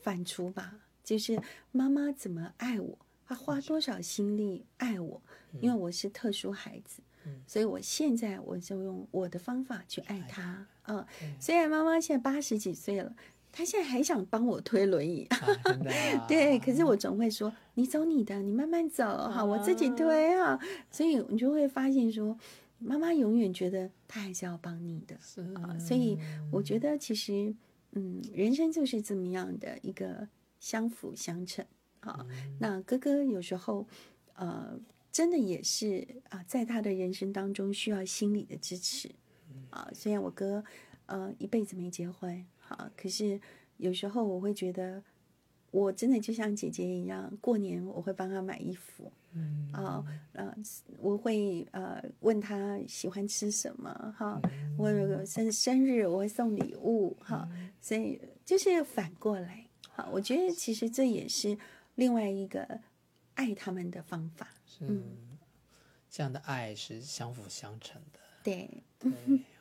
[0.00, 0.74] 反刍吧，
[1.04, 1.40] 就是
[1.70, 2.98] 妈妈怎么爱我。
[3.26, 5.22] 她花多少心力爱我，
[5.60, 7.02] 因为我是特殊孩子，
[7.46, 10.66] 所以我现在我就用我的方法去爱他。
[10.86, 11.06] 嗯，
[11.38, 13.14] 虽然妈妈现在八十几岁了，
[13.52, 15.28] 她现在还想帮我推轮椅，
[16.26, 20.58] 对，可是我总会说你走你的，你慢慢走，好，我自己推啊。
[20.90, 22.34] 所以你就会发现说，
[22.78, 25.16] 妈妈永远觉得她还是要帮你的，
[25.54, 25.78] 啊。
[25.78, 26.18] 所以
[26.50, 27.54] 我觉得其实，
[27.92, 30.28] 嗯，人生就是这么样的一个
[30.60, 31.64] 相辅相成。
[32.00, 32.26] 好，
[32.60, 33.86] 那哥哥有时候，
[34.34, 34.78] 呃，
[35.10, 39.10] 真的也是啊，在他的人生当中需要心理的支持。
[39.70, 40.64] 啊，虽然我哥
[41.06, 43.40] 呃一辈子没结婚，好，可是
[43.78, 45.02] 有时候我会觉得，
[45.72, 50.54] 我真的就像姐姐一样，过年我会帮他买衣服，嗯，啊，呃，
[50.98, 54.40] 我会呃问他喜欢吃什么，哈，
[54.76, 54.88] 我
[55.24, 57.48] 生生日我会送礼物，哈，
[57.80, 61.58] 所以就是反过来，好，我觉得其实这也是。
[61.96, 62.80] 另外一个
[63.34, 64.46] 爱他们的方法，
[64.78, 65.02] 嗯，
[66.08, 68.20] 这样的爱是相辅相成的。
[68.44, 69.10] 对， 对，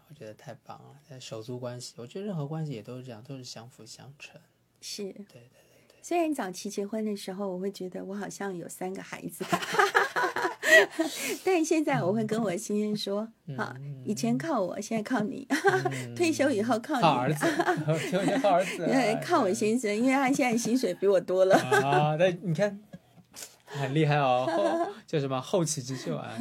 [0.07, 1.19] 我觉得太棒了。
[1.19, 4.39] 手足关系，我觉得任何关系也都是这样，都是相辅相成。
[4.81, 5.66] 是，对对对对。
[6.01, 9.43] 虽然早期结婚的时候，我会觉得我好像有三个孩子。
[11.43, 13.27] 但现在我会跟我先生说
[13.57, 13.75] 啊，
[14.05, 15.47] 以前靠我，现在靠你。
[16.15, 17.01] 退休以后靠你。
[17.03, 17.45] 靠儿子。
[17.85, 18.87] 退休以后靠儿子。
[19.23, 21.55] 靠我先生，因为他现在薪水比我多了。
[21.57, 22.79] 啊，那你看，
[23.65, 26.37] 很厉害哦，叫什么后起之秀啊？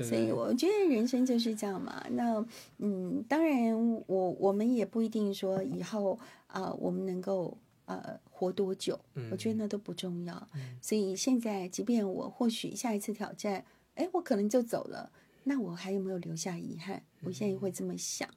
[0.00, 2.02] 所以我觉得人生就是这样嘛。
[2.10, 2.44] 那
[2.78, 3.76] 嗯，当然
[4.06, 7.56] 我我们也不一定说以后啊，我们能够。
[7.90, 8.96] 呃，活多久？
[9.32, 10.48] 我觉得那都不重要。
[10.80, 13.64] 所以现在，即便我或许下一次挑战，
[13.96, 15.10] 哎，我可能就走了，
[15.42, 17.02] 那我还有没有留下遗憾？
[17.22, 18.28] 我现在会这么想。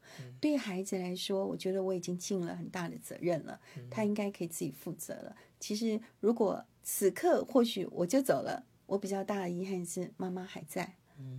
[0.42, 3.60] 对孩子来说，我觉得我已经尽了很大的责任了，
[3.92, 5.36] 他应该可以自己负责了。
[5.60, 10.96] 其实，如果此刻或许我就走了，我比较大的遗憾是妈妈还在。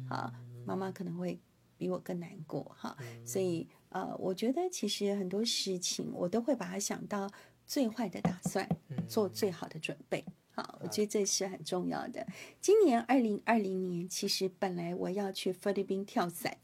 [0.09, 0.33] 啊，
[0.65, 1.41] 妈妈可能会
[1.77, 2.63] 比我更难过。
[2.79, 7.29] 哈，所以呃，我觉得其实很多事情我都会把它想到。
[7.67, 8.69] 最坏的打算，
[9.09, 10.25] 做最好的准备。
[10.51, 12.25] 好，我觉得这是很重要的。
[12.61, 16.57] 今年二零二零年，其实本来我要去菲律宾跳伞，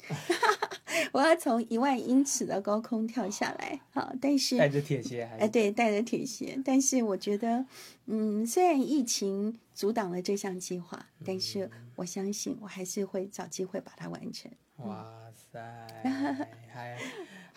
[1.13, 3.81] 我要从一万英尺的高空跳下来。
[3.91, 6.57] 好，但是带着铁鞋还哎，对，带着铁鞋。
[6.65, 7.67] 但是我觉得，
[8.07, 14.49] 嗯，虽然疫情阻挡了这项计划，但是我相信我还是会找机会把它完成。
[14.77, 15.59] 哇塞，
[16.73, 16.97] 还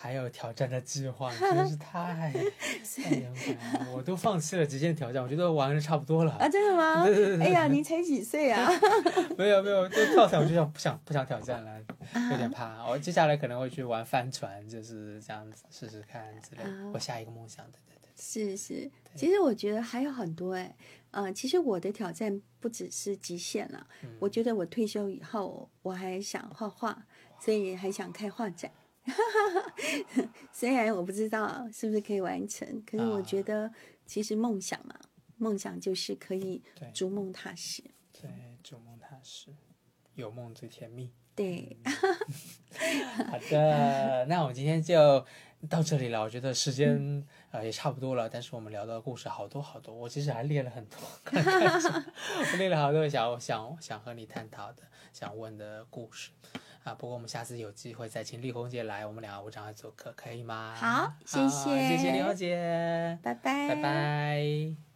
[0.04, 2.30] 还有挑战的计划，真是太
[2.92, 3.88] 太了！
[3.96, 6.32] 我都放弃了极限挑战，我觉得玩的差不多了。
[6.32, 7.02] 啊，真的吗？
[7.06, 8.68] 对对对哎呀，您才几岁啊？
[9.38, 11.80] 没有没有，就跳伞我就想不想不想挑战了，
[12.30, 12.86] 有点怕。
[12.86, 16.62] 我接下来可能会去玩帆船，就是这样子试试看之类。
[16.92, 18.10] 我下一个梦想，对对对。
[18.14, 20.76] 是是，其实我觉得还有很多哎，
[21.12, 23.86] 嗯，其实我的挑战不只是极限了。
[24.18, 27.06] 我觉得我退休以后，我还想画画，
[27.40, 28.70] 所以还想开画展。
[30.52, 33.70] 虽然我不知道是不是可以完成，可是我觉得
[34.06, 34.94] 其实梦想嘛，
[35.36, 37.82] 梦想就是可以逐梦踏实。
[38.12, 38.30] 对，
[38.62, 39.54] 逐梦踏实，
[40.14, 41.12] 有梦最甜蜜。
[41.36, 41.76] 对，
[43.28, 45.26] 好的， 那我们今天就
[45.68, 46.22] 到这里了。
[46.22, 50.98] 我觉得时间呃也差不多了，但是我们聊的故事好多好多，我其实还列了很多，
[51.32, 56.30] 我列了好多想想想和你探讨的、想问的故事
[56.84, 56.94] 啊。
[56.94, 60.74] 不过我们下次有机会再请丽红姐来，我们两个无障碍做客，可以吗？
[60.76, 64.93] 好，谢谢，谢谢丽红姐，拜拜，拜拜。